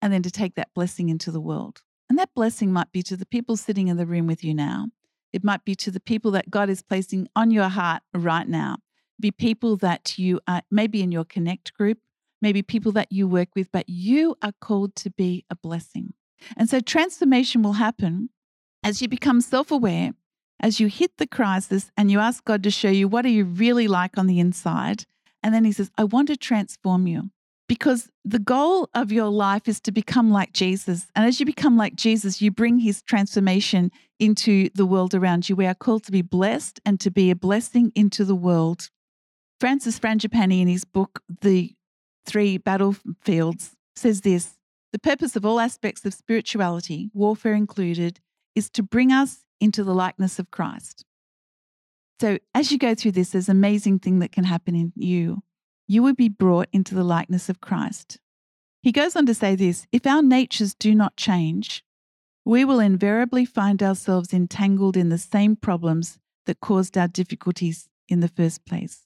and 0.01 0.13
then 0.13 0.21
to 0.23 0.31
take 0.31 0.55
that 0.55 0.73
blessing 0.73 1.09
into 1.09 1.31
the 1.31 1.41
world. 1.41 1.81
And 2.09 2.19
that 2.19 2.33
blessing 2.35 2.71
might 2.71 2.91
be 2.91 3.01
to 3.03 3.17
the 3.17 3.25
people 3.25 3.57
sitting 3.57 3.87
in 3.87 3.97
the 3.97 4.05
room 4.05 4.27
with 4.27 4.43
you 4.43 4.53
now. 4.53 4.87
It 5.35 5.43
might 5.43 5.65
be 5.65 5.75
to 5.75 5.91
the 5.91 5.99
people 5.99 6.31
that 6.31 6.49
God 6.49 6.69
is 6.69 6.81
placing 6.81 7.27
on 7.35 7.51
your 7.51 7.67
heart 7.67 8.03
right 8.13 8.47
now. 8.47 8.77
Be 9.19 9.31
people 9.31 9.75
that 9.77 10.17
you 10.17 10.39
are 10.47 10.61
maybe 10.71 11.01
in 11.01 11.11
your 11.11 11.25
connect 11.25 11.73
group, 11.73 11.97
maybe 12.41 12.61
people 12.61 12.93
that 12.93 13.11
you 13.11 13.27
work 13.27 13.49
with, 13.53 13.69
but 13.69 13.89
you 13.89 14.37
are 14.41 14.53
called 14.61 14.95
to 14.95 15.09
be 15.09 15.43
a 15.49 15.55
blessing. 15.55 16.13
And 16.55 16.69
so 16.69 16.79
transformation 16.79 17.63
will 17.63 17.73
happen 17.73 18.29
as 18.81 19.01
you 19.01 19.09
become 19.09 19.41
self 19.41 19.71
aware, 19.71 20.11
as 20.61 20.79
you 20.79 20.87
hit 20.87 21.11
the 21.17 21.27
crisis 21.27 21.91
and 21.97 22.09
you 22.09 22.19
ask 22.19 22.45
God 22.45 22.63
to 22.63 22.71
show 22.71 22.89
you 22.89 23.09
what 23.09 23.25
are 23.25 23.29
you 23.29 23.43
really 23.43 23.89
like 23.89 24.17
on 24.17 24.27
the 24.27 24.39
inside. 24.39 25.03
And 25.43 25.53
then 25.53 25.65
He 25.65 25.73
says, 25.73 25.91
I 25.97 26.05
want 26.05 26.29
to 26.29 26.37
transform 26.37 27.07
you 27.07 27.29
because 27.67 28.09
the 28.23 28.39
goal 28.39 28.89
of 28.93 29.11
your 29.11 29.29
life 29.29 29.67
is 29.67 29.79
to 29.81 29.91
become 29.91 30.31
like 30.31 30.53
Jesus. 30.53 31.07
And 31.15 31.25
as 31.25 31.39
you 31.39 31.45
become 31.45 31.77
like 31.77 31.95
Jesus, 31.95 32.41
you 32.41 32.51
bring 32.51 32.79
his 32.79 33.01
transformation 33.01 33.91
into 34.19 34.69
the 34.73 34.85
world 34.85 35.13
around 35.13 35.49
you. 35.49 35.55
We 35.55 35.65
are 35.65 35.75
called 35.75 36.03
to 36.05 36.11
be 36.11 36.21
blessed 36.21 36.79
and 36.85 36.99
to 36.99 37.11
be 37.11 37.31
a 37.31 37.35
blessing 37.35 37.91
into 37.95 38.25
the 38.25 38.35
world. 38.35 38.89
Francis 39.59 39.99
Frangipane, 39.99 40.61
in 40.61 40.67
his 40.67 40.85
book, 40.85 41.21
The 41.41 41.73
Three 42.25 42.57
Battlefields, 42.57 43.75
says 43.95 44.21
this 44.21 44.57
The 44.91 44.99
purpose 44.99 45.35
of 45.35 45.45
all 45.45 45.59
aspects 45.59 46.05
of 46.05 46.13
spirituality, 46.13 47.09
warfare 47.13 47.53
included, 47.53 48.19
is 48.55 48.69
to 48.71 48.83
bring 48.83 49.11
us 49.11 49.39
into 49.59 49.83
the 49.83 49.95
likeness 49.95 50.39
of 50.39 50.51
Christ. 50.51 51.05
So, 52.19 52.37
as 52.53 52.71
you 52.71 52.77
go 52.77 52.95
through 52.95 53.11
this, 53.11 53.31
there's 53.31 53.49
an 53.49 53.57
amazing 53.57 53.99
thing 53.99 54.19
that 54.19 54.31
can 54.31 54.45
happen 54.45 54.75
in 54.75 54.93
you 54.95 55.41
you 55.87 56.01
will 56.01 56.13
be 56.13 56.29
brought 56.29 56.67
into 56.71 56.95
the 56.95 57.03
likeness 57.03 57.49
of 57.49 57.61
Christ. 57.61 58.19
He 58.81 58.91
goes 58.91 59.15
on 59.15 59.25
to 59.25 59.33
say 59.33 59.55
this 59.55 59.87
if 59.91 60.05
our 60.05 60.21
natures 60.21 60.75
do 60.75 60.95
not 60.95 61.17
change, 61.17 61.83
we 62.45 62.63
will 62.63 62.79
invariably 62.79 63.43
find 63.43 63.81
ourselves 63.81 64.31
entangled 64.31 64.95
in 64.95 65.09
the 65.09 65.17
same 65.17 65.55
problems 65.55 66.19
that 66.45 66.59
caused 66.59 66.95
our 66.95 67.07
difficulties 67.07 67.89
in 68.07 68.19
the 68.19 68.27
first 68.27 68.65
place. 68.65 69.01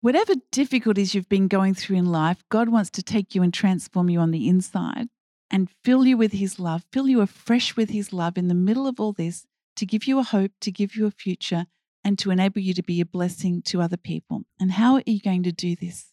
Whatever 0.00 0.32
difficulties 0.50 1.14
you've 1.14 1.28
been 1.28 1.48
going 1.48 1.74
through 1.74 1.98
in 1.98 2.06
life, 2.06 2.42
God 2.48 2.70
wants 2.70 2.88
to 2.92 3.02
take 3.02 3.34
you 3.34 3.42
and 3.42 3.52
transform 3.52 4.08
you 4.08 4.18
on 4.18 4.30
the 4.30 4.48
inside 4.48 5.08
and 5.50 5.68
fill 5.84 6.06
you 6.06 6.16
with 6.16 6.32
His 6.32 6.58
love, 6.58 6.84
fill 6.90 7.06
you 7.06 7.20
afresh 7.20 7.76
with 7.76 7.90
His 7.90 8.10
love 8.10 8.38
in 8.38 8.48
the 8.48 8.54
middle 8.54 8.86
of 8.86 8.98
all 8.98 9.12
this 9.12 9.44
to 9.76 9.84
give 9.84 10.04
you 10.04 10.18
a 10.18 10.22
hope, 10.22 10.52
to 10.62 10.70
give 10.70 10.96
you 10.96 11.06
a 11.06 11.10
future, 11.10 11.66
and 12.02 12.18
to 12.18 12.30
enable 12.30 12.60
you 12.62 12.72
to 12.72 12.82
be 12.82 13.02
a 13.02 13.06
blessing 13.06 13.60
to 13.62 13.82
other 13.82 13.98
people. 13.98 14.44
And 14.58 14.72
how 14.72 14.94
are 14.94 15.02
you 15.04 15.20
going 15.20 15.42
to 15.42 15.52
do 15.52 15.76
this? 15.76 16.06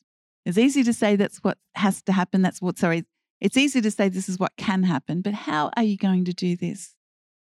It's 0.46 0.58
easy 0.58 0.84
to 0.84 0.92
say 0.92 1.16
that's 1.16 1.38
what 1.38 1.58
has 1.76 2.02
to 2.04 2.12
happen. 2.12 2.42
That's 2.42 2.62
what, 2.62 2.78
sorry, 2.78 3.06
it's 3.40 3.58
easy 3.58 3.82
to 3.82 3.92
say 3.92 4.10
this 4.10 4.30
is 4.30 4.40
what 4.40 4.58
can 4.58 4.84
happen, 4.84 5.22
but 5.22 5.34
how 5.34 5.72
are 5.78 5.84
you 5.84 5.98
going 5.98 6.26
to 6.26 6.34
do 6.34 6.56
this? 6.56 6.96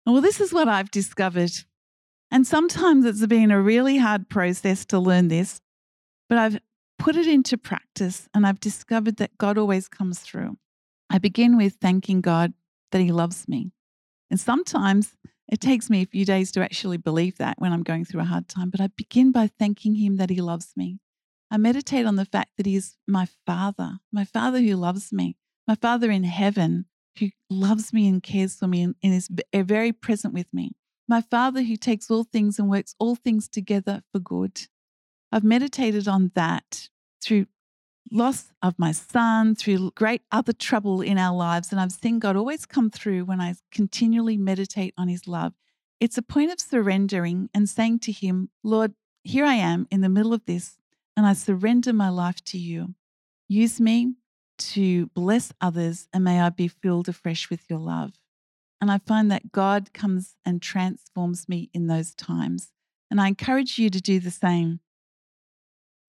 Well, 0.05 0.21
this 0.21 0.39
is 0.39 0.53
what 0.53 0.67
I've 0.67 0.91
discovered. 0.91 1.51
And 2.29 2.47
sometimes 2.47 3.05
it's 3.05 3.25
been 3.25 3.51
a 3.51 3.61
really 3.61 3.97
hard 3.97 4.29
process 4.29 4.85
to 4.87 4.99
learn 4.99 5.27
this, 5.27 5.61
but 6.29 6.37
I've 6.37 6.59
put 6.97 7.15
it 7.15 7.27
into 7.27 7.57
practice 7.57 8.29
and 8.33 8.45
I've 8.45 8.59
discovered 8.59 9.17
that 9.17 9.37
God 9.37 9.57
always 9.57 9.87
comes 9.87 10.19
through. 10.19 10.57
I 11.09 11.17
begin 11.17 11.57
with 11.57 11.75
thanking 11.81 12.21
God 12.21 12.53
that 12.91 13.01
He 13.01 13.11
loves 13.11 13.47
me. 13.47 13.71
And 14.29 14.39
sometimes 14.39 15.17
it 15.49 15.59
takes 15.59 15.89
me 15.89 16.01
a 16.01 16.05
few 16.05 16.23
days 16.23 16.51
to 16.53 16.61
actually 16.61 16.97
believe 16.97 17.37
that 17.37 17.59
when 17.59 17.73
I'm 17.73 17.83
going 17.83 18.05
through 18.05 18.21
a 18.21 18.25
hard 18.25 18.47
time, 18.47 18.69
but 18.69 18.79
I 18.79 18.87
begin 18.87 19.31
by 19.31 19.47
thanking 19.47 19.95
Him 19.95 20.15
that 20.17 20.29
He 20.29 20.39
loves 20.39 20.71
me. 20.77 20.99
I 21.49 21.57
meditate 21.57 22.05
on 22.05 22.15
the 22.15 22.25
fact 22.25 22.51
that 22.55 22.65
He 22.65 22.77
is 22.77 22.95
my 23.07 23.27
Father, 23.45 23.99
my 24.11 24.23
Father 24.23 24.59
who 24.59 24.75
loves 24.75 25.11
me, 25.11 25.35
my 25.67 25.75
Father 25.75 26.11
in 26.11 26.23
heaven 26.23 26.85
who 27.19 27.29
loves 27.49 27.93
me 27.93 28.07
and 28.07 28.23
cares 28.23 28.55
for 28.55 28.67
me 28.67 28.83
and, 28.83 28.95
is 29.01 29.29
very 29.53 29.91
present 29.91 30.33
with 30.33 30.47
me, 30.53 30.71
my 31.07 31.21
Father 31.21 31.63
who 31.63 31.75
takes 31.75 32.09
all 32.09 32.23
things 32.23 32.57
and 32.57 32.69
works 32.69 32.95
all 32.99 33.15
things 33.15 33.47
together 33.47 34.01
for 34.11 34.19
good. 34.19 34.67
I've 35.31 35.43
meditated 35.43 36.07
on 36.07 36.31
that 36.35 36.89
through 37.21 37.47
loss 38.11 38.51
of 38.61 38.77
my 38.77 38.91
son, 38.91 39.55
through 39.55 39.91
great 39.91 40.21
other 40.31 40.53
trouble 40.53 41.01
in 41.01 41.17
our 41.17 41.35
lives. 41.35 41.71
And 41.71 41.79
I've 41.79 41.91
seen 41.91 42.19
God 42.19 42.35
always 42.35 42.65
come 42.65 42.89
through 42.89 43.25
when 43.25 43.39
I 43.39 43.55
continually 43.71 44.37
meditate 44.37 44.93
on 44.97 45.07
his 45.07 45.27
love. 45.27 45.53
It's 45.99 46.17
a 46.17 46.23
point 46.23 46.51
of 46.51 46.59
surrendering 46.59 47.49
and 47.53 47.69
saying 47.69 47.99
to 47.99 48.11
him, 48.11 48.49
Lord, 48.63 48.93
here 49.23 49.45
I 49.45 49.53
am 49.53 49.87
in 49.91 50.01
the 50.01 50.09
middle 50.09 50.33
of 50.33 50.45
this, 50.45 50.77
and 51.15 51.25
I 51.25 51.33
surrender 51.33 51.93
my 51.93 52.09
life 52.09 52.43
to 52.45 52.57
you. 52.57 52.95
Use 53.47 53.79
me 53.79 54.15
to 54.73 55.07
bless 55.07 55.51
others, 55.59 56.07
and 56.13 56.23
may 56.23 56.39
I 56.41 56.49
be 56.49 56.67
filled 56.67 57.09
afresh 57.09 57.49
with 57.49 57.69
your 57.69 57.79
love. 57.79 58.13
And 58.79 58.91
I 58.91 58.97
find 58.97 59.29
that 59.31 59.51
God 59.51 59.93
comes 59.93 60.35
and 60.45 60.61
transforms 60.61 61.47
me 61.47 61.69
in 61.73 61.87
those 61.87 62.15
times. 62.15 62.71
And 63.09 63.21
I 63.21 63.27
encourage 63.27 63.77
you 63.77 63.89
to 63.89 64.01
do 64.01 64.19
the 64.19 64.31
same. 64.31 64.79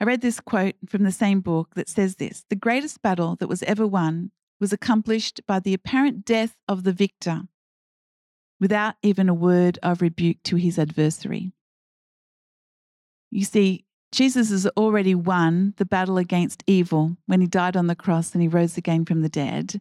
I 0.00 0.04
read 0.04 0.20
this 0.20 0.40
quote 0.40 0.74
from 0.88 1.04
the 1.04 1.12
same 1.12 1.40
book 1.40 1.74
that 1.74 1.88
says 1.88 2.16
this 2.16 2.44
The 2.48 2.56
greatest 2.56 3.02
battle 3.02 3.36
that 3.36 3.48
was 3.48 3.62
ever 3.64 3.86
won 3.86 4.30
was 4.60 4.72
accomplished 4.72 5.40
by 5.46 5.58
the 5.60 5.74
apparent 5.74 6.24
death 6.24 6.56
of 6.68 6.84
the 6.84 6.92
victor. 6.92 7.42
without 8.60 8.94
even 9.02 9.28
a 9.28 9.34
word 9.34 9.76
of 9.82 10.00
rebuke 10.00 10.40
to 10.44 10.54
his 10.54 10.78
adversary. 10.78 11.52
You 13.28 13.44
see, 13.44 13.84
Jesus 14.12 14.50
has 14.50 14.66
already 14.76 15.14
won 15.14 15.72
the 15.78 15.86
battle 15.86 16.18
against 16.18 16.62
evil 16.66 17.16
when 17.24 17.40
he 17.40 17.46
died 17.46 17.78
on 17.78 17.86
the 17.86 17.96
cross 17.96 18.34
and 18.34 18.42
he 18.42 18.48
rose 18.48 18.76
again 18.76 19.06
from 19.06 19.22
the 19.22 19.28
dead. 19.30 19.80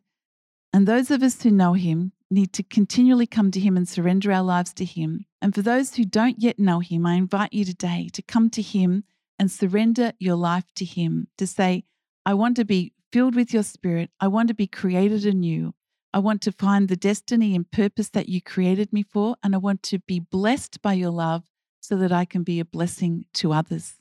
And 0.71 0.87
those 0.87 1.11
of 1.11 1.21
us 1.21 1.43
who 1.43 1.51
know 1.51 1.73
him 1.73 2.13
need 2.29 2.53
to 2.53 2.63
continually 2.63 3.27
come 3.27 3.51
to 3.51 3.59
him 3.59 3.75
and 3.75 3.87
surrender 3.87 4.31
our 4.31 4.41
lives 4.41 4.73
to 4.75 4.85
him. 4.85 5.25
And 5.41 5.53
for 5.53 5.61
those 5.61 5.95
who 5.95 6.05
don't 6.05 6.41
yet 6.41 6.57
know 6.57 6.79
him, 6.79 7.05
I 7.05 7.15
invite 7.15 7.51
you 7.51 7.65
today 7.65 8.07
to 8.13 8.21
come 8.21 8.49
to 8.51 8.61
him 8.61 9.03
and 9.37 9.51
surrender 9.51 10.13
your 10.17 10.35
life 10.35 10.71
to 10.75 10.85
him, 10.85 11.27
to 11.37 11.45
say, 11.45 11.83
I 12.25 12.33
want 12.33 12.55
to 12.55 12.63
be 12.63 12.93
filled 13.11 13.35
with 13.35 13.53
your 13.53 13.63
spirit. 13.63 14.11
I 14.21 14.29
want 14.29 14.47
to 14.47 14.53
be 14.53 14.67
created 14.67 15.25
anew. 15.25 15.73
I 16.13 16.19
want 16.19 16.41
to 16.43 16.53
find 16.53 16.87
the 16.87 16.95
destiny 16.95 17.53
and 17.53 17.69
purpose 17.69 18.09
that 18.11 18.29
you 18.29 18.41
created 18.41 18.93
me 18.93 19.03
for. 19.03 19.35
And 19.43 19.53
I 19.53 19.57
want 19.57 19.83
to 19.83 19.99
be 19.99 20.19
blessed 20.19 20.81
by 20.81 20.93
your 20.93 21.11
love 21.11 21.43
so 21.81 21.97
that 21.97 22.13
I 22.13 22.23
can 22.23 22.43
be 22.43 22.61
a 22.61 22.65
blessing 22.65 23.25
to 23.33 23.51
others. 23.51 24.00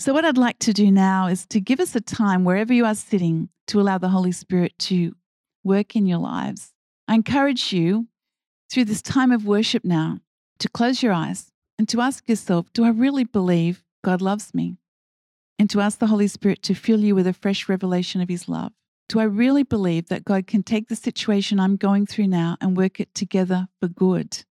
So, 0.00 0.12
what 0.12 0.24
I'd 0.24 0.38
like 0.38 0.60
to 0.60 0.72
do 0.72 0.92
now 0.92 1.26
is 1.26 1.44
to 1.46 1.60
give 1.60 1.80
us 1.80 1.96
a 1.96 2.00
time 2.00 2.44
wherever 2.44 2.72
you 2.72 2.84
are 2.84 2.94
sitting 2.94 3.48
to 3.66 3.80
allow 3.80 3.98
the 3.98 4.10
Holy 4.10 4.30
Spirit 4.30 4.78
to 4.78 5.16
work 5.64 5.96
in 5.96 6.06
your 6.06 6.18
lives. 6.18 6.72
I 7.08 7.16
encourage 7.16 7.72
you 7.72 8.06
through 8.70 8.84
this 8.84 9.02
time 9.02 9.32
of 9.32 9.44
worship 9.44 9.84
now 9.84 10.20
to 10.60 10.68
close 10.68 11.02
your 11.02 11.12
eyes 11.12 11.50
and 11.80 11.88
to 11.88 12.00
ask 12.00 12.28
yourself 12.28 12.72
Do 12.72 12.84
I 12.84 12.90
really 12.90 13.24
believe 13.24 13.82
God 14.04 14.22
loves 14.22 14.54
me? 14.54 14.76
And 15.58 15.68
to 15.70 15.80
ask 15.80 15.98
the 15.98 16.06
Holy 16.06 16.28
Spirit 16.28 16.62
to 16.62 16.74
fill 16.74 17.00
you 17.00 17.16
with 17.16 17.26
a 17.26 17.32
fresh 17.32 17.68
revelation 17.68 18.20
of 18.20 18.28
His 18.28 18.48
love. 18.48 18.70
Do 19.08 19.18
I 19.18 19.24
really 19.24 19.64
believe 19.64 20.06
that 20.10 20.24
God 20.24 20.46
can 20.46 20.62
take 20.62 20.86
the 20.86 20.94
situation 20.94 21.58
I'm 21.58 21.74
going 21.74 22.06
through 22.06 22.28
now 22.28 22.56
and 22.60 22.76
work 22.76 23.00
it 23.00 23.12
together 23.14 23.66
for 23.80 23.88
good? 23.88 24.44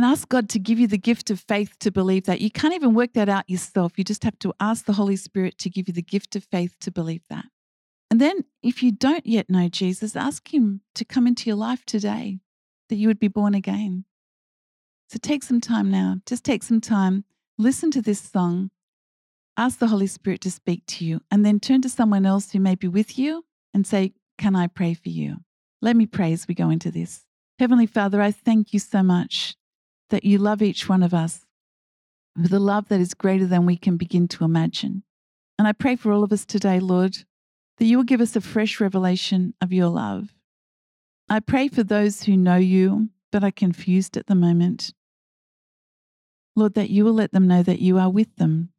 And 0.00 0.06
ask 0.06 0.30
God 0.30 0.48
to 0.48 0.58
give 0.58 0.78
you 0.78 0.86
the 0.86 0.96
gift 0.96 1.28
of 1.28 1.40
faith 1.40 1.78
to 1.80 1.90
believe 1.90 2.24
that. 2.24 2.40
You 2.40 2.50
can't 2.50 2.72
even 2.72 2.94
work 2.94 3.12
that 3.12 3.28
out 3.28 3.50
yourself. 3.50 3.98
You 3.98 4.04
just 4.04 4.24
have 4.24 4.38
to 4.38 4.54
ask 4.58 4.86
the 4.86 4.94
Holy 4.94 5.14
Spirit 5.14 5.58
to 5.58 5.68
give 5.68 5.88
you 5.88 5.92
the 5.92 6.00
gift 6.00 6.34
of 6.34 6.44
faith 6.44 6.74
to 6.80 6.90
believe 6.90 7.20
that. 7.28 7.44
And 8.10 8.18
then, 8.18 8.46
if 8.62 8.82
you 8.82 8.92
don't 8.92 9.26
yet 9.26 9.50
know 9.50 9.68
Jesus, 9.68 10.16
ask 10.16 10.54
Him 10.54 10.80
to 10.94 11.04
come 11.04 11.26
into 11.26 11.50
your 11.50 11.58
life 11.58 11.84
today, 11.84 12.38
that 12.88 12.96
you 12.96 13.08
would 13.08 13.18
be 13.18 13.28
born 13.28 13.52
again. 13.52 14.06
So 15.10 15.18
take 15.20 15.42
some 15.42 15.60
time 15.60 15.90
now. 15.90 16.16
Just 16.24 16.44
take 16.44 16.62
some 16.62 16.80
time, 16.80 17.26
listen 17.58 17.90
to 17.90 18.00
this 18.00 18.22
song, 18.22 18.70
ask 19.58 19.80
the 19.80 19.88
Holy 19.88 20.06
Spirit 20.06 20.40
to 20.40 20.50
speak 20.50 20.86
to 20.86 21.04
you, 21.04 21.20
and 21.30 21.44
then 21.44 21.60
turn 21.60 21.82
to 21.82 21.90
someone 21.90 22.24
else 22.24 22.52
who 22.52 22.58
may 22.58 22.74
be 22.74 22.88
with 22.88 23.18
you 23.18 23.44
and 23.74 23.86
say, 23.86 24.14
Can 24.38 24.56
I 24.56 24.66
pray 24.68 24.94
for 24.94 25.10
you? 25.10 25.40
Let 25.82 25.94
me 25.94 26.06
pray 26.06 26.32
as 26.32 26.48
we 26.48 26.54
go 26.54 26.70
into 26.70 26.90
this. 26.90 27.26
Heavenly 27.58 27.84
Father, 27.84 28.22
I 28.22 28.30
thank 28.30 28.72
you 28.72 28.78
so 28.78 29.02
much 29.02 29.56
that 30.10 30.24
you 30.24 30.38
love 30.38 30.62
each 30.62 30.88
one 30.88 31.02
of 31.02 31.14
us 31.14 31.46
with 32.36 32.52
a 32.52 32.60
love 32.60 32.88
that 32.88 33.00
is 33.00 33.14
greater 33.14 33.46
than 33.46 33.66
we 33.66 33.76
can 33.76 33.96
begin 33.96 34.28
to 34.28 34.44
imagine. 34.44 35.02
And 35.58 35.66
I 35.66 35.72
pray 35.72 35.96
for 35.96 36.12
all 36.12 36.22
of 36.22 36.32
us 36.32 36.44
today, 36.44 36.78
Lord, 36.80 37.16
that 37.78 37.86
you 37.86 37.96
will 37.96 38.04
give 38.04 38.20
us 38.20 38.36
a 38.36 38.40
fresh 38.40 38.80
revelation 38.80 39.54
of 39.60 39.72
your 39.72 39.88
love. 39.88 40.34
I 41.28 41.40
pray 41.40 41.68
for 41.68 41.82
those 41.82 42.24
who 42.24 42.36
know 42.36 42.56
you 42.56 43.10
but 43.32 43.44
are 43.44 43.50
confused 43.50 44.16
at 44.16 44.26
the 44.26 44.34
moment. 44.34 44.92
Lord, 46.56 46.74
that 46.74 46.90
you 46.90 47.04
will 47.04 47.12
let 47.12 47.32
them 47.32 47.46
know 47.46 47.62
that 47.62 47.80
you 47.80 47.98
are 47.98 48.10
with 48.10 48.34
them. 48.36 48.70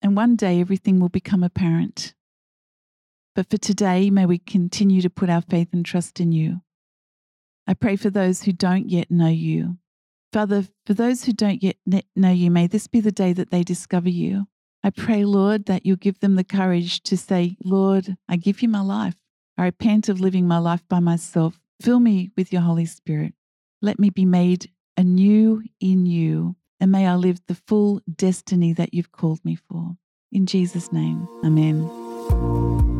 And 0.00 0.16
one 0.16 0.36
day 0.36 0.60
everything 0.60 1.00
will 1.00 1.08
become 1.08 1.42
apparent. 1.42 2.14
But 3.34 3.50
for 3.50 3.58
today, 3.58 4.10
may 4.10 4.26
we 4.26 4.38
continue 4.38 5.02
to 5.02 5.10
put 5.10 5.28
our 5.28 5.42
faith 5.42 5.68
and 5.72 5.84
trust 5.84 6.18
in 6.20 6.32
you. 6.32 6.62
I 7.66 7.74
pray 7.74 7.96
for 7.96 8.10
those 8.10 8.44
who 8.44 8.52
don't 8.52 8.88
yet 8.88 9.10
know 9.10 9.28
you 9.28 9.76
Father, 10.32 10.64
for 10.84 10.94
those 10.94 11.24
who 11.24 11.32
don't 11.32 11.62
yet 11.62 11.76
know 12.14 12.30
you, 12.30 12.50
may 12.50 12.66
this 12.66 12.86
be 12.86 13.00
the 13.00 13.12
day 13.12 13.32
that 13.32 13.50
they 13.50 13.62
discover 13.62 14.10
you. 14.10 14.46
I 14.84 14.90
pray, 14.90 15.24
Lord, 15.24 15.66
that 15.66 15.86
you'll 15.86 15.96
give 15.96 16.20
them 16.20 16.36
the 16.36 16.44
courage 16.44 17.02
to 17.04 17.16
say, 17.16 17.56
Lord, 17.64 18.16
I 18.28 18.36
give 18.36 18.62
you 18.62 18.68
my 18.68 18.80
life. 18.80 19.16
I 19.56 19.64
repent 19.64 20.08
of 20.08 20.20
living 20.20 20.46
my 20.46 20.58
life 20.58 20.82
by 20.88 21.00
myself. 21.00 21.58
Fill 21.80 22.00
me 22.00 22.30
with 22.36 22.52
your 22.52 22.62
Holy 22.62 22.86
Spirit. 22.86 23.34
Let 23.82 23.98
me 23.98 24.10
be 24.10 24.24
made 24.24 24.70
anew 24.96 25.62
in 25.80 26.06
you, 26.06 26.56
and 26.80 26.92
may 26.92 27.06
I 27.06 27.14
live 27.14 27.40
the 27.46 27.54
full 27.54 28.00
destiny 28.14 28.72
that 28.74 28.92
you've 28.92 29.12
called 29.12 29.44
me 29.44 29.56
for. 29.56 29.96
In 30.30 30.46
Jesus' 30.46 30.92
name, 30.92 31.26
amen. 31.44 32.97